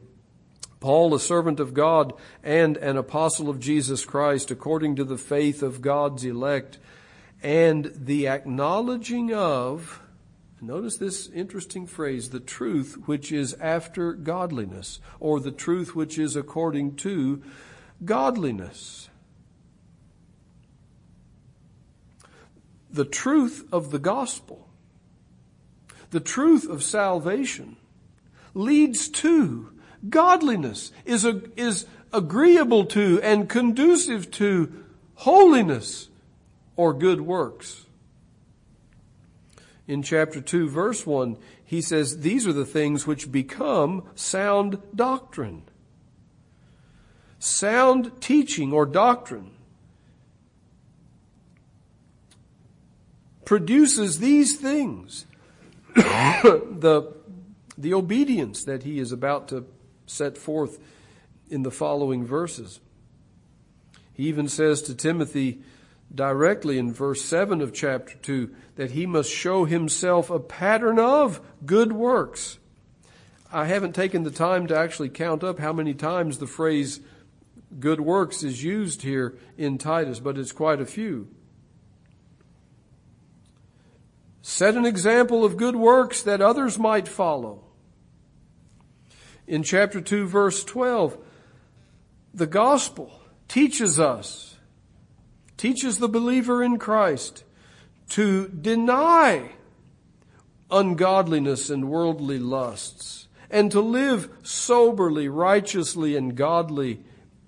Paul, 0.78 1.14
a 1.14 1.18
servant 1.18 1.58
of 1.58 1.74
God 1.74 2.12
and 2.44 2.76
an 2.76 2.96
apostle 2.96 3.48
of 3.48 3.58
Jesus 3.58 4.04
Christ 4.04 4.52
according 4.52 4.94
to 4.96 5.04
the 5.04 5.18
faith 5.18 5.62
of 5.62 5.80
God's 5.80 6.24
elect 6.24 6.78
and 7.46 7.92
the 7.94 8.26
acknowledging 8.26 9.32
of, 9.32 10.02
notice 10.60 10.96
this 10.96 11.28
interesting 11.28 11.86
phrase, 11.86 12.30
the 12.30 12.40
truth 12.40 12.98
which 13.06 13.30
is 13.30 13.54
after 13.60 14.14
godliness, 14.14 14.98
or 15.20 15.38
the 15.38 15.52
truth 15.52 15.94
which 15.94 16.18
is 16.18 16.34
according 16.34 16.96
to 16.96 17.40
godliness. 18.04 19.08
The 22.90 23.04
truth 23.04 23.64
of 23.70 23.92
the 23.92 24.00
gospel, 24.00 24.68
the 26.10 26.18
truth 26.18 26.68
of 26.68 26.82
salvation 26.82 27.76
leads 28.54 29.08
to 29.08 29.72
godliness, 30.10 30.90
is, 31.04 31.24
a, 31.24 31.42
is 31.56 31.86
agreeable 32.12 32.86
to 32.86 33.20
and 33.22 33.48
conducive 33.48 34.32
to 34.32 34.84
holiness, 35.14 36.08
or 36.76 36.92
good 36.92 37.20
works. 37.20 37.86
In 39.88 40.02
chapter 40.02 40.40
2 40.40 40.68
verse 40.68 41.06
1, 41.06 41.36
he 41.64 41.80
says, 41.80 42.20
these 42.20 42.46
are 42.46 42.52
the 42.52 42.66
things 42.66 43.06
which 43.06 43.32
become 43.32 44.04
sound 44.14 44.78
doctrine. 44.94 45.62
Sound 47.38 48.20
teaching 48.20 48.72
or 48.72 48.86
doctrine 48.86 49.50
produces 53.44 54.18
these 54.18 54.56
things. 54.56 55.24
the, 55.94 57.14
the 57.78 57.94
obedience 57.94 58.64
that 58.64 58.82
he 58.82 58.98
is 58.98 59.12
about 59.12 59.48
to 59.48 59.64
set 60.06 60.36
forth 60.36 60.78
in 61.48 61.62
the 61.62 61.70
following 61.70 62.24
verses. 62.24 62.80
He 64.12 64.24
even 64.24 64.48
says 64.48 64.82
to 64.82 64.94
Timothy, 64.94 65.60
directly 66.14 66.78
in 66.78 66.92
verse 66.92 67.22
7 67.22 67.60
of 67.60 67.72
chapter 67.72 68.16
2 68.16 68.54
that 68.76 68.92
he 68.92 69.06
must 69.06 69.30
show 69.30 69.64
himself 69.64 70.30
a 70.30 70.38
pattern 70.38 70.98
of 70.98 71.40
good 71.64 71.92
works. 71.92 72.58
I 73.52 73.66
haven't 73.66 73.94
taken 73.94 74.22
the 74.22 74.30
time 74.30 74.66
to 74.68 74.76
actually 74.76 75.08
count 75.08 75.44
up 75.44 75.58
how 75.58 75.72
many 75.72 75.94
times 75.94 76.38
the 76.38 76.46
phrase 76.46 77.00
good 77.78 78.00
works 78.00 78.42
is 78.42 78.62
used 78.62 79.02
here 79.02 79.36
in 79.56 79.78
Titus, 79.78 80.20
but 80.20 80.38
it's 80.38 80.52
quite 80.52 80.80
a 80.80 80.86
few. 80.86 81.28
Set 84.42 84.76
an 84.76 84.86
example 84.86 85.44
of 85.44 85.56
good 85.56 85.76
works 85.76 86.22
that 86.22 86.40
others 86.40 86.78
might 86.78 87.08
follow. 87.08 87.64
In 89.46 89.62
chapter 89.62 90.00
2 90.00 90.26
verse 90.26 90.64
12, 90.64 91.18
the 92.34 92.46
gospel 92.46 93.20
teaches 93.48 93.98
us 93.98 94.55
teaches 95.56 95.98
the 95.98 96.08
believer 96.08 96.62
in 96.62 96.78
Christ 96.78 97.44
to 98.10 98.48
deny 98.48 99.50
ungodliness 100.70 101.70
and 101.70 101.88
worldly 101.88 102.38
lusts 102.38 103.28
and 103.50 103.70
to 103.70 103.80
live 103.80 104.28
soberly, 104.42 105.28
righteously, 105.28 106.16
and 106.16 106.36
godly 106.36 107.00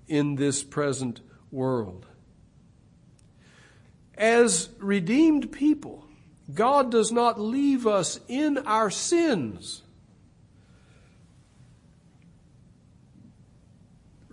in 0.07 0.35
this 0.35 0.63
present 0.63 1.21
world. 1.51 2.05
As 4.15 4.69
redeemed 4.79 5.51
people, 5.51 6.05
God 6.53 6.89
does 6.91 7.11
not 7.11 7.39
leave 7.39 7.85
us 7.85 8.19
in 8.27 8.57
our 8.59 8.89
sins. 8.89 9.83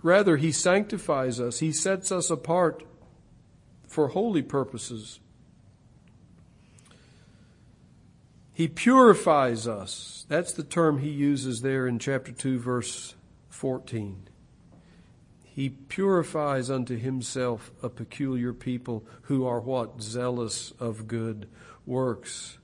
Rather, 0.01 0.37
He 0.37 0.51
sanctifies 0.51 1.39
us. 1.39 1.59
He 1.59 1.71
sets 1.71 2.11
us 2.11 2.29
apart 2.29 2.83
for 3.87 4.09
holy 4.09 4.41
purposes. 4.41 5.19
He 8.53 8.67
purifies 8.67 9.67
us. 9.67 10.25
That's 10.29 10.51
the 10.51 10.63
term 10.63 10.99
he 10.99 11.09
uses 11.09 11.61
there 11.61 11.87
in 11.87 11.99
chapter 11.99 12.31
2 12.31 12.59
verse 12.59 13.15
14. 13.49 14.27
He 15.43 15.69
purifies 15.69 16.69
unto 16.69 16.97
himself 16.97 17.71
a 17.81 17.89
peculiar 17.89 18.53
people 18.53 19.03
who 19.23 19.45
are 19.45 19.59
what? 19.59 20.01
Zealous 20.01 20.71
of 20.79 21.07
good 21.07 21.47
works. 21.85 22.57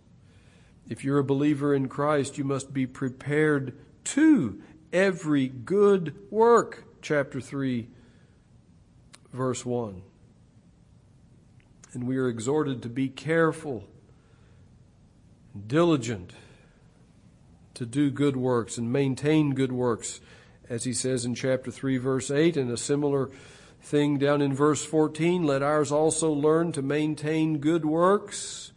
If 0.89 1.03
you're 1.03 1.19
a 1.19 1.23
believer 1.23 1.73
in 1.73 1.87
Christ, 1.87 2.37
you 2.37 2.43
must 2.43 2.73
be 2.73 2.85
prepared 2.85 3.75
to 4.05 4.61
every 4.91 5.47
good 5.47 6.15
work. 6.29 6.83
Chapter 7.01 7.41
3, 7.41 7.87
verse 9.31 9.65
1. 9.65 10.03
And 11.93 12.07
we 12.07 12.17
are 12.17 12.27
exhorted 12.27 12.81
to 12.81 12.89
be 12.89 13.07
careful, 13.07 13.83
diligent 15.67 16.33
to 17.75 17.85
do 17.85 18.09
good 18.09 18.35
works 18.35 18.77
and 18.77 18.91
maintain 18.91 19.53
good 19.53 19.71
works, 19.71 20.19
as 20.69 20.83
he 20.83 20.93
says 20.93 21.25
in 21.25 21.35
chapter 21.35 21.71
3, 21.71 21.97
verse 21.97 22.31
8, 22.31 22.57
and 22.57 22.71
a 22.71 22.77
similar 22.77 23.29
thing 23.81 24.17
down 24.17 24.41
in 24.41 24.53
verse 24.53 24.83
14. 24.83 25.43
Let 25.43 25.61
ours 25.61 25.91
also 25.91 26.31
learn 26.31 26.71
to 26.73 26.81
maintain 26.81 27.59
good 27.59 27.85
works 27.85 28.71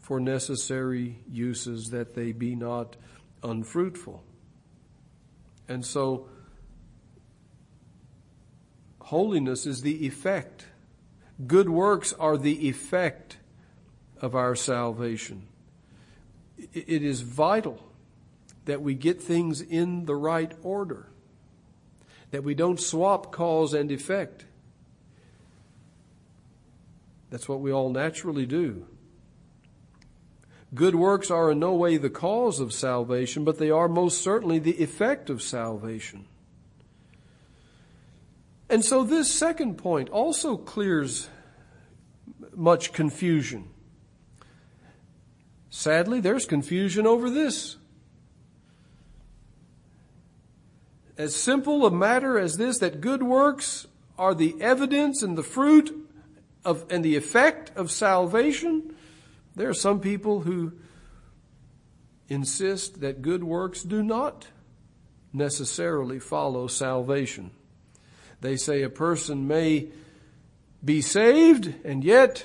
for 0.00 0.18
necessary 0.18 1.20
uses 1.30 1.90
that 1.90 2.14
they 2.14 2.32
be 2.32 2.54
not 2.54 2.96
unfruitful. 3.42 4.24
And 5.68 5.84
so, 5.84 6.28
holiness 9.00 9.66
is 9.66 9.82
the 9.82 10.06
effect. 10.06 10.66
Good 11.46 11.68
works 11.68 12.12
are 12.12 12.36
the 12.36 12.68
effect 12.68 13.38
of 14.20 14.34
our 14.34 14.54
salvation. 14.54 15.46
It 16.72 17.02
is 17.02 17.22
vital 17.22 17.82
that 18.66 18.82
we 18.82 18.94
get 18.94 19.20
things 19.20 19.60
in 19.60 20.04
the 20.04 20.14
right 20.14 20.52
order, 20.62 21.08
that 22.30 22.44
we 22.44 22.54
don't 22.54 22.80
swap 22.80 23.32
cause 23.32 23.74
and 23.74 23.90
effect. 23.90 24.44
That's 27.30 27.48
what 27.48 27.60
we 27.60 27.72
all 27.72 27.90
naturally 27.90 28.46
do. 28.46 28.86
Good 30.74 30.94
works 30.94 31.30
are 31.30 31.50
in 31.50 31.58
no 31.58 31.74
way 31.74 31.96
the 31.96 32.10
cause 32.10 32.60
of 32.60 32.72
salvation, 32.72 33.44
but 33.44 33.58
they 33.58 33.70
are 33.70 33.88
most 33.88 34.22
certainly 34.22 34.58
the 34.58 34.82
effect 34.82 35.28
of 35.28 35.42
salvation. 35.42 36.26
And 38.72 38.82
so 38.82 39.04
this 39.04 39.30
second 39.30 39.76
point 39.76 40.08
also 40.08 40.56
clears 40.56 41.28
much 42.56 42.94
confusion. 42.94 43.68
Sadly, 45.68 46.20
there's 46.20 46.46
confusion 46.46 47.06
over 47.06 47.28
this. 47.28 47.76
As 51.18 51.36
simple 51.36 51.84
a 51.84 51.90
matter 51.90 52.38
as 52.38 52.56
this, 52.56 52.78
that 52.78 53.02
good 53.02 53.22
works 53.22 53.86
are 54.18 54.34
the 54.34 54.54
evidence 54.58 55.22
and 55.22 55.36
the 55.36 55.42
fruit 55.42 55.94
of, 56.64 56.86
and 56.88 57.04
the 57.04 57.16
effect 57.16 57.76
of 57.76 57.90
salvation, 57.90 58.96
there 59.54 59.68
are 59.68 59.74
some 59.74 60.00
people 60.00 60.40
who 60.40 60.72
insist 62.30 63.02
that 63.02 63.20
good 63.20 63.44
works 63.44 63.82
do 63.82 64.02
not 64.02 64.46
necessarily 65.30 66.18
follow 66.18 66.66
salvation. 66.68 67.50
They 68.42 68.56
say 68.56 68.82
a 68.82 68.90
person 68.90 69.46
may 69.46 69.88
be 70.84 71.00
saved 71.00 71.72
and 71.84 72.02
yet 72.02 72.44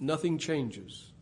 nothing 0.00 0.38
changes. 0.38 1.12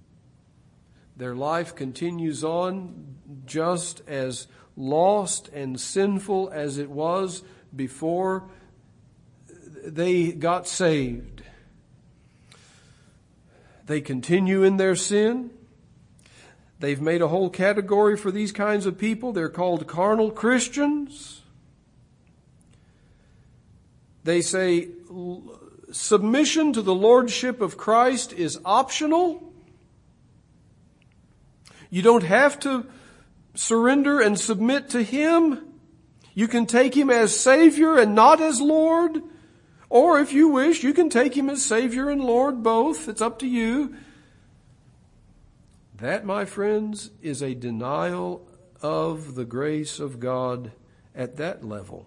Their 1.16 1.34
life 1.34 1.74
continues 1.74 2.44
on 2.44 3.16
just 3.44 4.00
as 4.06 4.46
lost 4.76 5.48
and 5.48 5.80
sinful 5.80 6.50
as 6.52 6.78
it 6.78 6.88
was 6.88 7.42
before 7.74 8.44
they 9.84 10.30
got 10.30 10.68
saved. 10.68 11.42
They 13.86 14.00
continue 14.00 14.62
in 14.62 14.76
their 14.76 14.94
sin. 14.94 15.50
They've 16.78 17.00
made 17.00 17.22
a 17.22 17.28
whole 17.28 17.50
category 17.50 18.16
for 18.16 18.30
these 18.30 18.52
kinds 18.52 18.86
of 18.86 18.98
people. 18.98 19.32
They're 19.32 19.48
called 19.48 19.88
carnal 19.88 20.30
Christians. 20.30 21.42
They 24.26 24.42
say 24.42 24.88
submission 25.92 26.72
to 26.72 26.82
the 26.82 26.94
Lordship 26.94 27.60
of 27.60 27.76
Christ 27.76 28.32
is 28.32 28.58
optional. 28.64 29.52
You 31.90 32.02
don't 32.02 32.24
have 32.24 32.58
to 32.60 32.86
surrender 33.54 34.20
and 34.20 34.36
submit 34.36 34.90
to 34.90 35.04
Him. 35.04 35.64
You 36.34 36.48
can 36.48 36.66
take 36.66 36.96
Him 36.96 37.08
as 37.08 37.38
Savior 37.38 37.96
and 37.96 38.16
not 38.16 38.40
as 38.40 38.60
Lord. 38.60 39.22
Or 39.88 40.18
if 40.18 40.32
you 40.32 40.48
wish, 40.48 40.82
you 40.82 40.92
can 40.92 41.08
take 41.08 41.36
him 41.36 41.48
as 41.48 41.64
Savior 41.64 42.10
and 42.10 42.20
Lord 42.20 42.64
both. 42.64 43.08
It's 43.08 43.22
up 43.22 43.38
to 43.38 43.46
you. 43.46 43.94
That, 45.98 46.26
my 46.26 46.44
friends, 46.44 47.12
is 47.22 47.40
a 47.40 47.54
denial 47.54 48.44
of 48.82 49.36
the 49.36 49.44
grace 49.44 50.00
of 50.00 50.18
God 50.18 50.72
at 51.14 51.36
that 51.36 51.64
level. 51.64 52.06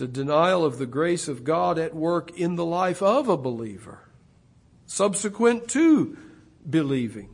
A 0.00 0.06
denial 0.06 0.64
of 0.64 0.78
the 0.78 0.86
grace 0.86 1.26
of 1.26 1.42
God 1.42 1.76
at 1.76 1.94
work 1.94 2.30
in 2.38 2.54
the 2.54 2.64
life 2.64 3.02
of 3.02 3.28
a 3.28 3.36
believer, 3.36 4.08
subsequent 4.86 5.66
to 5.70 6.16
believing. 6.68 7.30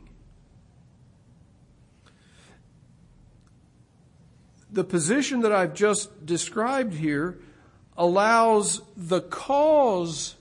The 4.71 4.83
position 4.83 5.41
that 5.41 5.51
I've 5.51 5.75
just 5.75 6.25
described 6.25 6.95
here 6.95 7.37
allows 7.95 8.81
the 8.97 9.21
cause 9.21 10.35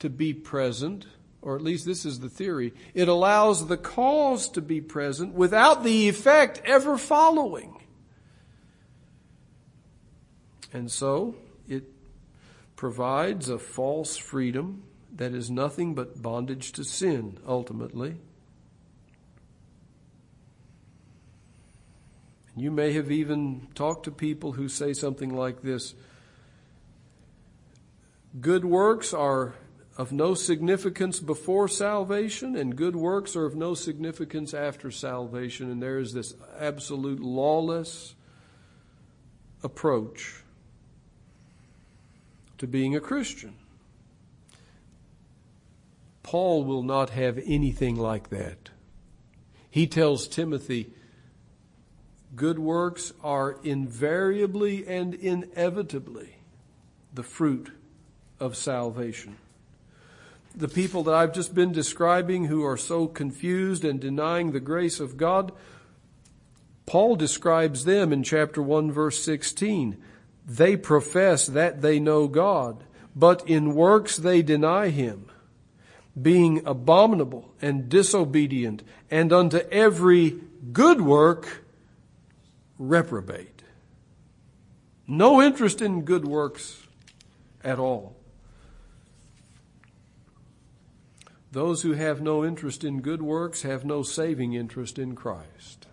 to 0.00 0.10
be 0.10 0.34
present, 0.34 1.06
or 1.40 1.56
at 1.56 1.62
least 1.62 1.86
this 1.86 2.04
is 2.04 2.20
the 2.20 2.28
theory. 2.28 2.74
It 2.92 3.08
allows 3.08 3.68
the 3.68 3.78
cause 3.78 4.50
to 4.50 4.60
be 4.60 4.82
present 4.82 5.32
without 5.32 5.82
the 5.82 6.10
effect 6.10 6.60
ever 6.66 6.98
following. 6.98 7.82
And 10.72 10.90
so 10.90 11.36
provides 12.80 13.50
a 13.50 13.58
false 13.58 14.16
freedom 14.16 14.82
that 15.14 15.34
is 15.34 15.50
nothing 15.50 15.94
but 15.94 16.22
bondage 16.22 16.72
to 16.72 16.82
sin, 16.82 17.36
ultimately. 17.46 18.16
You 22.56 22.70
may 22.70 22.94
have 22.94 23.10
even 23.10 23.68
talked 23.74 24.04
to 24.04 24.10
people 24.10 24.52
who 24.52 24.66
say 24.66 24.94
something 24.94 25.28
like 25.28 25.60
this 25.60 25.94
Good 28.40 28.64
works 28.64 29.12
are 29.12 29.56
of 29.98 30.10
no 30.10 30.32
significance 30.32 31.20
before 31.20 31.68
salvation, 31.68 32.56
and 32.56 32.74
good 32.74 32.96
works 32.96 33.36
are 33.36 33.44
of 33.44 33.54
no 33.54 33.74
significance 33.74 34.54
after 34.54 34.90
salvation. 34.90 35.70
And 35.70 35.82
there 35.82 35.98
is 35.98 36.14
this 36.14 36.32
absolute 36.58 37.20
lawless 37.20 38.14
approach 39.62 40.39
to 42.60 42.66
being 42.66 42.94
a 42.94 43.00
Christian. 43.00 43.54
Paul 46.22 46.62
will 46.62 46.82
not 46.82 47.10
have 47.10 47.40
anything 47.46 47.96
like 47.96 48.28
that. 48.28 48.68
He 49.70 49.86
tells 49.86 50.28
Timothy, 50.28 50.90
good 52.36 52.58
works 52.58 53.14
are 53.24 53.58
invariably 53.64 54.86
and 54.86 55.14
inevitably 55.14 56.36
the 57.14 57.22
fruit 57.22 57.72
of 58.38 58.56
salvation. 58.56 59.36
The 60.54 60.68
people 60.68 61.02
that 61.04 61.14
I've 61.14 61.32
just 61.32 61.54
been 61.54 61.72
describing 61.72 62.44
who 62.44 62.62
are 62.64 62.76
so 62.76 63.06
confused 63.06 63.86
and 63.86 63.98
denying 63.98 64.52
the 64.52 64.60
grace 64.60 65.00
of 65.00 65.16
God, 65.16 65.52
Paul 66.84 67.16
describes 67.16 67.86
them 67.86 68.12
in 68.12 68.22
chapter 68.22 68.60
1 68.60 68.92
verse 68.92 69.24
16. 69.24 69.96
They 70.50 70.76
profess 70.76 71.46
that 71.46 71.80
they 71.80 72.00
know 72.00 72.26
God, 72.26 72.82
but 73.14 73.48
in 73.48 73.76
works 73.76 74.16
they 74.16 74.42
deny 74.42 74.88
him, 74.88 75.30
being 76.20 76.66
abominable 76.66 77.54
and 77.62 77.88
disobedient, 77.88 78.82
and 79.12 79.32
unto 79.32 79.58
every 79.70 80.40
good 80.72 81.02
work 81.02 81.62
reprobate. 82.80 83.62
No 85.06 85.40
interest 85.40 85.80
in 85.80 86.02
good 86.02 86.26
works 86.26 86.82
at 87.62 87.78
all. 87.78 88.16
Those 91.52 91.82
who 91.82 91.92
have 91.92 92.20
no 92.20 92.44
interest 92.44 92.82
in 92.82 93.02
good 93.02 93.22
works 93.22 93.62
have 93.62 93.84
no 93.84 94.02
saving 94.02 94.54
interest 94.54 94.98
in 94.98 95.14
Christ. 95.14 95.86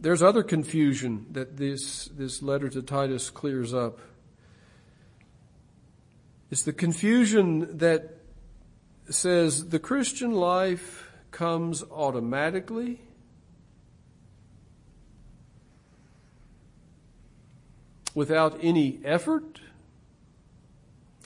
There's 0.00 0.22
other 0.22 0.42
confusion 0.42 1.26
that 1.32 1.58
this, 1.58 2.06
this 2.06 2.42
letter 2.42 2.70
to 2.70 2.80
Titus 2.80 3.28
clears 3.28 3.74
up. 3.74 3.98
It's 6.50 6.62
the 6.62 6.72
confusion 6.72 7.76
that 7.78 8.16
says 9.10 9.68
the 9.68 9.78
Christian 9.78 10.32
life 10.32 11.10
comes 11.30 11.82
automatically. 11.82 13.00
Without 18.14 18.58
any 18.62 19.00
effort, 19.04 19.60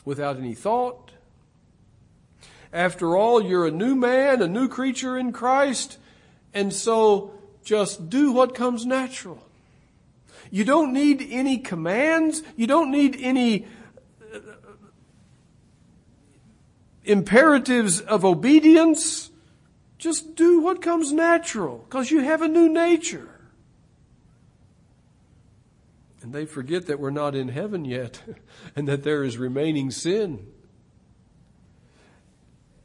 without 0.05 0.37
any 0.37 0.55
thought. 0.55 1.13
After 2.73 3.17
all, 3.17 3.41
you're 3.41 3.67
a 3.67 3.71
new 3.71 3.95
man, 3.95 4.43
a 4.43 4.49
new 4.49 4.69
creature 4.69 5.17
in 5.17 5.33
Christ, 5.33 5.97
and 6.53 6.73
so 6.73 7.35
just 7.65 8.11
do 8.11 8.33
what 8.33 8.55
comes 8.55 8.87
natural. 8.87 9.43
You 10.51 10.65
don't 10.65 10.93
need 10.93 11.27
any 11.31 11.59
commands. 11.59 12.43
You 12.57 12.67
don't 12.67 12.91
need 12.91 13.17
any 13.19 13.67
uh, 14.33 14.39
imperatives 17.05 18.01
of 18.01 18.25
obedience. 18.25 19.31
Just 19.99 20.37
do 20.37 20.61
what 20.61 20.83
comes 20.83 21.13
natural 21.13 21.79
because 21.89 22.11
you 22.11 22.21
have 22.21 22.43
a 22.43 22.49
new 22.49 22.69
nature. 22.69 23.31
And 26.23 26.33
they 26.33 26.47
forget 26.47 26.87
that 26.87 27.01
we're 27.01 27.11
not 27.11 27.35
in 27.35 27.49
heaven 27.49 27.85
yet 27.85 28.23
and 28.77 28.87
that 28.87 29.03
there 29.03 29.25
is 29.25 29.39
remaining 29.39 29.91
sin. 29.91 30.47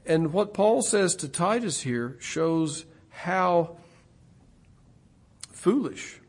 And 0.06 0.34
what 0.34 0.54
Paul 0.54 0.82
says 0.82 1.16
to 1.18 1.28
Titus 1.28 1.82
here 1.82 2.18
shows 2.20 2.86
how 3.10 3.78
foolish 5.60 6.20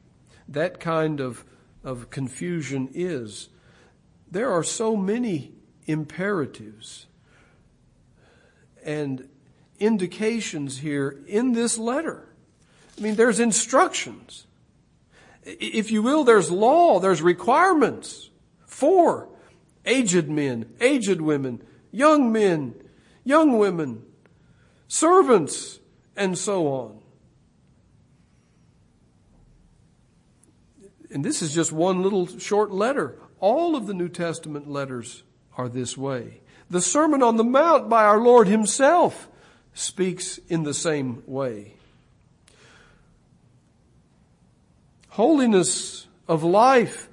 that 0.48 0.80
kind 0.80 1.20
of, 1.20 1.44
of 1.84 2.10
confusion 2.10 2.90
is. 2.92 3.48
There 4.30 4.50
are 4.50 4.64
so 4.64 4.96
many 4.96 5.52
imperatives 5.86 7.06
and 8.84 9.28
indications 9.78 10.78
here 10.78 11.22
in 11.26 11.52
this 11.52 11.78
letter. 11.78 12.28
I 12.98 13.00
mean, 13.00 13.14
there's 13.14 13.40
instructions 13.40 14.46
if 15.42 15.90
you 15.90 16.02
will, 16.02 16.24
there's 16.24 16.50
law, 16.50 17.00
there's 17.00 17.22
requirements 17.22 18.30
for 18.66 19.28
aged 19.86 20.28
men, 20.28 20.72
aged 20.80 21.20
women, 21.20 21.62
young 21.90 22.30
men, 22.30 22.74
young 23.24 23.58
women, 23.58 24.04
servants, 24.88 25.80
and 26.16 26.36
so 26.36 26.68
on. 26.68 26.99
And 31.12 31.24
this 31.24 31.42
is 31.42 31.54
just 31.54 31.72
one 31.72 32.02
little 32.02 32.26
short 32.38 32.70
letter. 32.70 33.18
All 33.40 33.74
of 33.74 33.86
the 33.86 33.94
New 33.94 34.08
Testament 34.08 34.68
letters 34.70 35.22
are 35.56 35.68
this 35.68 35.96
way. 35.96 36.40
The 36.68 36.80
Sermon 36.80 37.22
on 37.22 37.36
the 37.36 37.44
Mount 37.44 37.88
by 37.88 38.04
our 38.04 38.20
Lord 38.20 38.46
Himself 38.46 39.28
speaks 39.74 40.38
in 40.48 40.62
the 40.62 40.74
same 40.74 41.22
way. 41.26 41.74
Holiness 45.08 46.06
of 46.28 46.44
life, 46.44 47.08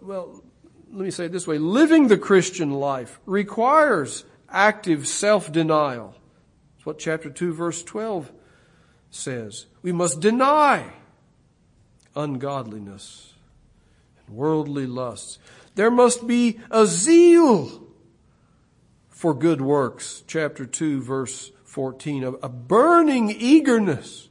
well, 0.00 0.42
let 0.90 1.04
me 1.04 1.10
say 1.10 1.26
it 1.26 1.32
this 1.32 1.46
way, 1.46 1.58
living 1.58 2.08
the 2.08 2.16
Christian 2.16 2.70
life 2.70 3.20
requires 3.26 4.24
active 4.48 5.06
self-denial. 5.06 6.14
That's 6.76 6.86
what 6.86 6.98
chapter 6.98 7.28
2 7.28 7.52
verse 7.52 7.82
12 7.82 8.32
says. 9.10 9.66
We 9.82 9.92
must 9.92 10.20
deny 10.20 10.92
ungodliness 12.16 13.34
and 14.26 14.36
worldly 14.36 14.86
lusts. 14.86 15.38
There 15.74 15.90
must 15.90 16.26
be 16.26 16.58
a 16.70 16.86
zeal 16.86 17.86
for 19.08 19.34
good 19.34 19.60
works. 19.60 20.24
Chapter 20.26 20.66
2 20.66 21.02
verse 21.02 21.52
14. 21.64 22.24
A, 22.42 22.48
burning 22.48 23.30
eagerness 23.30 24.28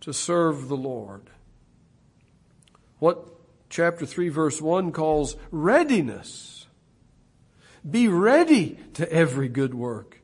to 0.00 0.12
serve 0.12 0.68
the 0.68 0.76
Lord 0.76 1.30
what 3.00 3.26
chapter 3.70 4.06
3 4.06 4.28
verse 4.28 4.62
1 4.62 4.92
calls 4.92 5.34
readiness. 5.50 6.66
Be 7.88 8.06
ready 8.06 8.78
to 8.94 9.10
every 9.10 9.48
good 9.48 9.74
work. 9.74 10.20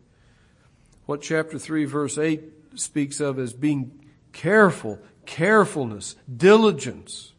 What 1.06 1.22
chapter 1.22 1.58
3 1.58 1.86
verse 1.86 2.18
8 2.18 2.44
speaks 2.74 3.18
of 3.18 3.38
as 3.38 3.54
being 3.54 4.04
careful, 4.32 5.00
carefulness, 5.26 6.16
diligence. 6.34 7.32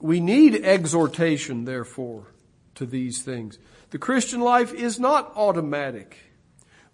We 0.00 0.20
need 0.20 0.56
exhortation, 0.64 1.64
therefore, 1.64 2.26
to 2.74 2.86
these 2.86 3.22
things. 3.22 3.58
The 3.90 3.98
Christian 3.98 4.40
life 4.40 4.72
is 4.72 4.98
not 4.98 5.32
automatic. 5.36 6.18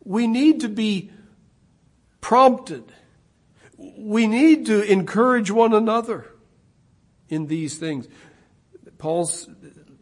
We 0.04 0.26
need 0.26 0.60
to 0.60 0.68
be 0.68 1.10
prompted 2.20 2.92
we 3.78 4.26
need 4.26 4.66
to 4.66 4.82
encourage 4.82 5.50
one 5.50 5.72
another 5.72 6.26
in 7.28 7.46
these 7.46 7.78
things. 7.78 8.08
Paul 8.98 9.30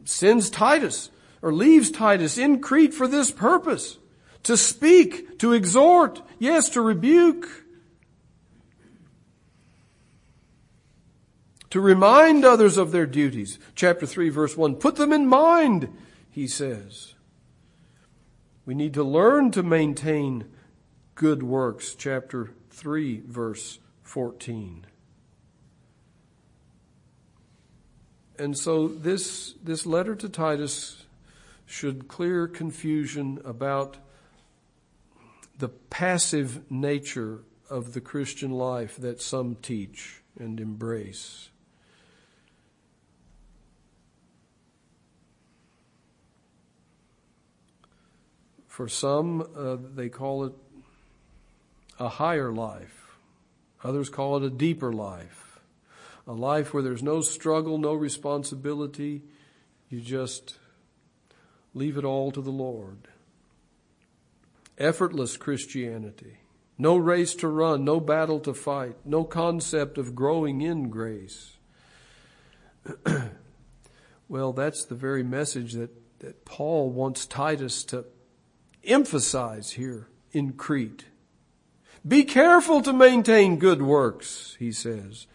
sends 0.04 0.48
Titus 0.48 1.10
or 1.42 1.52
leaves 1.52 1.90
Titus 1.90 2.38
in 2.38 2.60
Crete 2.60 2.94
for 2.94 3.06
this 3.06 3.30
purpose. 3.30 3.98
To 4.44 4.56
speak, 4.56 5.38
to 5.40 5.52
exhort, 5.52 6.22
yes, 6.38 6.70
to 6.70 6.80
rebuke, 6.80 7.64
to 11.76 11.80
remind 11.82 12.42
others 12.42 12.78
of 12.78 12.90
their 12.90 13.04
duties. 13.04 13.58
Chapter 13.74 14.06
3 14.06 14.30
verse 14.30 14.56
1. 14.56 14.76
Put 14.76 14.96
them 14.96 15.12
in 15.12 15.26
mind, 15.26 15.94
he 16.30 16.48
says. 16.48 17.12
We 18.64 18.74
need 18.74 18.94
to 18.94 19.04
learn 19.04 19.50
to 19.50 19.62
maintain 19.62 20.46
good 21.16 21.42
works. 21.42 21.94
Chapter 21.94 22.54
3 22.70 23.24
verse 23.26 23.78
14. 24.04 24.86
And 28.38 28.56
so 28.56 28.88
this, 28.88 29.52
this 29.62 29.84
letter 29.84 30.14
to 30.14 30.30
Titus 30.30 31.04
should 31.66 32.08
clear 32.08 32.48
confusion 32.48 33.38
about 33.44 33.98
the 35.58 35.68
passive 35.68 36.70
nature 36.70 37.40
of 37.68 37.92
the 37.92 38.00
Christian 38.00 38.52
life 38.52 38.96
that 38.96 39.20
some 39.20 39.56
teach 39.56 40.22
and 40.40 40.58
embrace. 40.58 41.50
For 48.76 48.88
some, 48.88 49.40
uh, 49.56 49.78
they 49.94 50.10
call 50.10 50.44
it 50.44 50.52
a 51.98 52.10
higher 52.10 52.52
life. 52.52 53.16
Others 53.82 54.10
call 54.10 54.36
it 54.36 54.42
a 54.42 54.50
deeper 54.50 54.92
life. 54.92 55.60
A 56.26 56.34
life 56.34 56.74
where 56.74 56.82
there's 56.82 57.02
no 57.02 57.22
struggle, 57.22 57.78
no 57.78 57.94
responsibility. 57.94 59.22
You 59.88 60.02
just 60.02 60.58
leave 61.72 61.96
it 61.96 62.04
all 62.04 62.30
to 62.32 62.42
the 62.42 62.50
Lord. 62.50 63.08
Effortless 64.76 65.38
Christianity. 65.38 66.40
No 66.76 66.98
race 66.98 67.34
to 67.36 67.48
run, 67.48 67.82
no 67.82 67.98
battle 67.98 68.40
to 68.40 68.52
fight, 68.52 68.96
no 69.06 69.24
concept 69.24 69.96
of 69.96 70.14
growing 70.14 70.60
in 70.60 70.90
grace. 70.90 71.56
well, 74.28 74.52
that's 74.52 74.84
the 74.84 74.94
very 74.94 75.22
message 75.22 75.72
that, 75.72 76.18
that 76.18 76.44
Paul 76.44 76.90
wants 76.90 77.24
Titus 77.24 77.82
to 77.84 78.04
emphasize 78.86 79.72
here 79.72 80.08
in 80.32 80.52
Crete. 80.52 81.06
Be 82.06 82.24
careful 82.24 82.82
to 82.82 82.92
maintain 82.92 83.58
good 83.58 83.82
works, 83.82 84.56
he 84.58 84.70
says. 84.70 85.26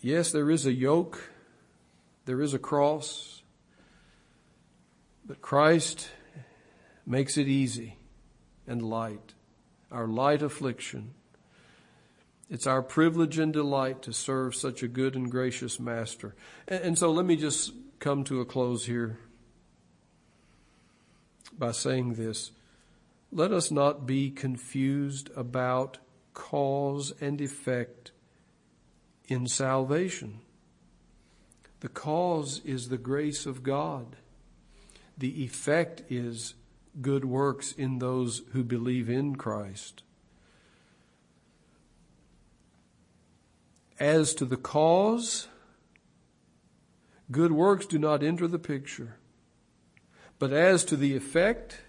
Yes, 0.00 0.32
there 0.32 0.50
is 0.50 0.64
a 0.64 0.72
yoke. 0.72 1.30
There 2.24 2.40
is 2.40 2.54
a 2.54 2.58
cross. 2.58 3.42
But 5.26 5.42
Christ 5.42 6.08
makes 7.04 7.36
it 7.36 7.48
easy 7.48 7.98
and 8.66 8.82
light. 8.82 9.34
Our 9.90 10.06
light 10.06 10.42
affliction. 10.42 11.14
It's 12.48 12.66
our 12.66 12.82
privilege 12.82 13.38
and 13.38 13.52
delight 13.52 14.02
to 14.02 14.12
serve 14.12 14.54
such 14.54 14.82
a 14.82 14.88
good 14.88 15.14
and 15.14 15.30
gracious 15.30 15.80
master. 15.80 16.34
And, 16.68 16.96
so 16.96 17.10
let 17.10 17.26
me 17.26 17.36
just 17.36 17.72
come 17.98 18.24
to 18.24 18.40
a 18.40 18.44
close 18.44 18.86
here 18.86 19.18
by 21.58 21.72
saying 21.72 22.14
this 22.14 22.52
let 23.32 23.52
us 23.52 23.70
not 23.70 24.06
be 24.06 24.30
confused 24.30 25.30
about 25.36 25.98
cause 26.32 27.12
and 27.20 27.40
effect 27.40 28.12
in 29.28 29.46
salvation. 29.46 30.40
The 31.80 31.88
cause 31.88 32.60
is 32.64 32.88
the 32.88 32.98
grace 32.98 33.44
of 33.46 33.62
God. 33.62 34.16
The 35.18 35.44
effect 35.44 36.02
is 36.08 36.54
good 37.00 37.24
works 37.24 37.72
in 37.72 37.98
those 37.98 38.42
who 38.52 38.62
believe 38.62 39.10
in 39.10 39.36
Christ. 39.36 40.02
As 43.98 44.34
to 44.34 44.44
the 44.44 44.56
cause, 44.56 45.48
good 47.30 47.52
works 47.52 47.86
do 47.86 47.98
not 47.98 48.22
enter 48.22 48.46
the 48.46 48.58
picture. 48.58 49.16
But 50.38 50.52
as 50.52 50.84
to 50.86 50.96
the 50.96 51.16
effect, 51.16 51.80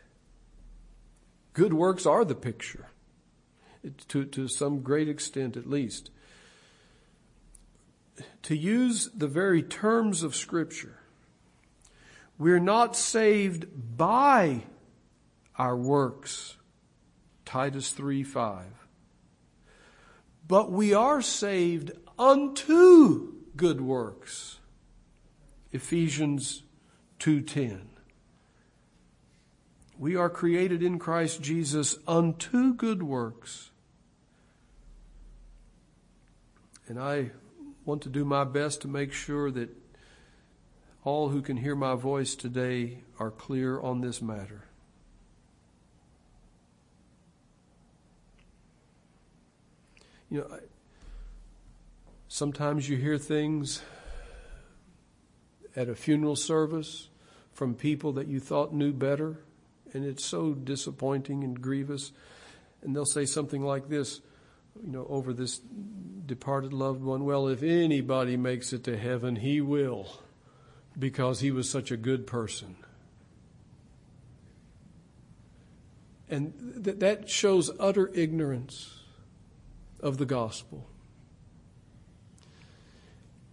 Good 1.57 1.73
works 1.73 2.05
are 2.05 2.23
the 2.23 2.35
picture, 2.35 2.85
to, 4.09 4.25
to 4.25 4.47
some 4.47 4.81
great 4.81 5.09
extent 5.09 5.57
at 5.57 5.67
least. 5.67 6.11
to 8.43 8.55
use 8.55 9.09
the 9.15 9.27
very 9.27 9.63
terms 9.63 10.21
of 10.21 10.35
Scripture, 10.35 10.99
we're 12.37 12.59
not 12.59 12.95
saved 12.95 13.65
by 13.97 14.65
our 15.57 15.75
works. 15.75 16.57
Titus 17.43 17.89
3 17.89 18.21
5. 18.21 18.65
But 20.47 20.71
we 20.71 20.93
are 20.93 21.23
saved 21.23 21.91
unto 22.19 23.33
good 23.55 23.81
works. 23.81 24.59
Ephesians 25.71 26.61
2:10. 27.17 27.96
We 29.99 30.15
are 30.15 30.29
created 30.29 30.83
in 30.83 30.99
Christ 30.99 31.41
Jesus 31.41 31.97
unto 32.07 32.73
good 32.73 33.01
works. 33.01 33.71
And 36.87 36.99
I 36.99 37.31
want 37.83 38.03
to 38.03 38.09
do 38.09 38.23
my 38.23 38.43
best 38.43 38.81
to 38.81 38.87
make 38.87 39.11
sure 39.11 39.49
that 39.51 39.69
all 41.03 41.29
who 41.29 41.41
can 41.41 41.57
hear 41.57 41.75
my 41.75 41.95
voice 41.95 42.35
today 42.35 42.99
are 43.19 43.31
clear 43.31 43.79
on 43.79 44.01
this 44.01 44.21
matter. 44.21 44.65
You 50.29 50.39
know, 50.39 50.59
sometimes 52.27 52.89
you 52.89 52.97
hear 52.97 53.17
things 53.17 53.81
at 55.75 55.87
a 55.87 55.95
funeral 55.95 56.35
service 56.35 57.07
from 57.53 57.73
people 57.73 58.11
that 58.13 58.27
you 58.27 58.39
thought 58.39 58.73
knew 58.73 58.91
better, 58.91 59.39
and 59.97 60.05
it's 60.05 60.23
so 60.23 60.53
disappointing 60.53 61.43
and 61.43 61.59
grievous. 61.59 62.11
And 62.83 62.95
they'll 62.95 63.03
say 63.03 63.25
something 63.25 63.63
like 63.63 63.89
this, 63.89 64.21
you 64.85 64.91
know, 64.91 65.07
over 65.09 65.33
this 65.33 65.59
departed 66.27 66.71
loved 66.71 67.03
one. 67.03 67.25
Well, 67.25 67.47
if 67.47 67.63
anybody 67.63 68.37
makes 68.37 68.73
it 68.73 68.83
to 68.83 68.95
heaven, 68.95 69.37
he 69.37 69.59
will, 69.59 70.07
because 70.97 71.39
he 71.39 71.49
was 71.49 71.67
such 71.67 71.89
a 71.89 71.97
good 71.97 72.27
person. 72.27 72.75
And 76.29 76.83
th- 76.83 76.99
that 76.99 77.27
shows 77.27 77.71
utter 77.79 78.11
ignorance 78.13 78.99
of 79.99 80.19
the 80.19 80.25
gospel. 80.25 80.87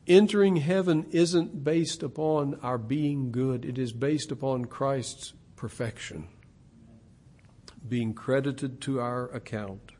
Entering 0.06 0.56
heaven 0.56 1.06
isn't 1.10 1.64
based 1.64 2.02
upon 2.02 2.58
our 2.62 2.76
being 2.76 3.32
good, 3.32 3.64
it 3.64 3.78
is 3.78 3.94
based 3.94 4.30
upon 4.30 4.66
Christ's 4.66 5.32
perfection 5.56 6.28
being 7.88 8.14
credited 8.14 8.80
to 8.82 9.00
our 9.00 9.28
account. 9.30 9.92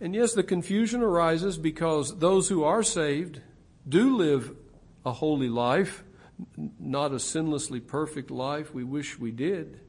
And 0.00 0.14
yes, 0.14 0.34
the 0.34 0.42
confusion 0.42 1.02
arises 1.02 1.56
because 1.56 2.18
those 2.18 2.48
who 2.48 2.64
are 2.64 2.82
saved 2.82 3.40
do 3.88 4.16
live 4.16 4.54
a 5.04 5.12
holy 5.12 5.48
life, 5.48 6.04
not 6.78 7.12
a 7.12 7.16
sinlessly 7.16 7.84
perfect 7.84 8.30
life. 8.30 8.74
We 8.74 8.84
wish 8.84 9.18
we 9.18 9.30
did. 9.30 9.80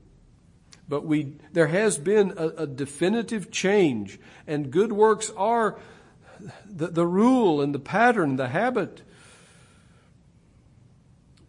But 0.88 1.06
we, 1.06 1.34
there 1.52 1.68
has 1.68 1.98
been 1.98 2.34
a, 2.38 2.48
a 2.50 2.68
definitive 2.68 3.52
change, 3.52 4.20
and 4.46 4.72
good 4.72 4.94
works 4.94 5.30
are 5.36 5.78
the, 6.66 6.88
the 6.88 7.06
rule 7.06 7.62
and 7.62 7.76
the 7.76 7.80
pattern, 7.80 8.38
the 8.38 8.48
habit. 8.48 9.02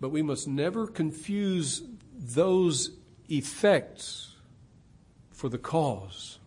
But 0.00 0.08
we 0.08 0.22
must 0.22 0.48
never 0.48 0.88
confuse 0.88 1.82
those 2.12 2.97
effects 3.28 4.34
for 5.30 5.48
the 5.48 5.58
cause. 5.58 6.38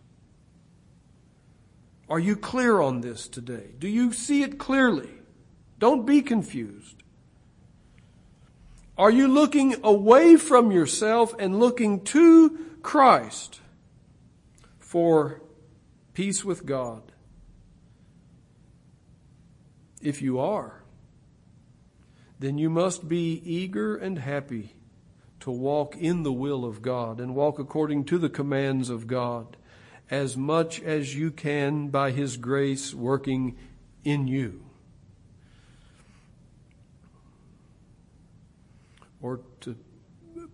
Are 2.08 2.18
you 2.18 2.36
clear 2.36 2.80
on 2.80 3.00
this 3.00 3.28
today? 3.28 3.70
Do 3.78 3.88
you 3.88 4.12
see 4.12 4.42
it 4.42 4.58
clearly? 4.58 5.08
Don't 5.78 6.04
be 6.04 6.20
confused. 6.20 7.02
Are 8.98 9.10
you 9.10 9.26
looking 9.28 9.76
away 9.82 10.36
from 10.36 10.70
yourself 10.70 11.34
and 11.38 11.58
looking 11.58 12.04
to 12.04 12.58
Christ 12.82 13.60
for 14.78 15.40
peace 16.12 16.44
with 16.44 16.66
God? 16.66 17.02
If 20.02 20.20
you 20.20 20.38
are, 20.38 20.82
then 22.38 22.58
you 22.58 22.68
must 22.68 23.08
be 23.08 23.40
eager 23.44 23.96
and 23.96 24.18
happy 24.18 24.74
to 25.42 25.50
walk 25.50 25.96
in 25.96 26.22
the 26.22 26.32
will 26.32 26.64
of 26.64 26.82
God 26.82 27.18
and 27.18 27.34
walk 27.34 27.58
according 27.58 28.04
to 28.04 28.16
the 28.16 28.28
commands 28.28 28.88
of 28.88 29.08
God 29.08 29.56
as 30.08 30.36
much 30.36 30.80
as 30.80 31.16
you 31.16 31.32
can 31.32 31.88
by 31.88 32.12
His 32.12 32.36
grace 32.36 32.94
working 32.94 33.56
in 34.04 34.28
you. 34.28 34.62
Or 39.20 39.40
to 39.62 39.76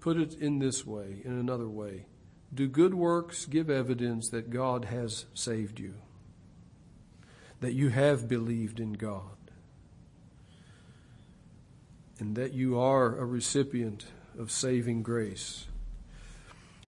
put 0.01 0.17
it 0.17 0.33
in 0.33 0.59
this 0.59 0.87
way, 0.87 1.21
in 1.23 1.33
another 1.33 1.69
way, 1.69 2.07
do 2.55 2.67
good 2.67 2.95
works 2.95 3.45
give 3.45 3.69
evidence 3.69 4.31
that 4.31 4.49
God 4.49 4.87
has 4.87 5.27
saved 5.35 5.79
you? 5.79 5.97
That 7.61 7.75
you 7.75 7.91
have 7.91 8.27
believed 8.27 8.81
in 8.81 8.95
God? 8.95 9.37
And 12.19 12.37
that 12.37 12.55
you 12.55 12.79
are 12.79 13.19
a 13.19 13.27
recipient 13.27 14.07
of 14.39 14.51
saving 14.51 15.03
grace? 15.03 15.67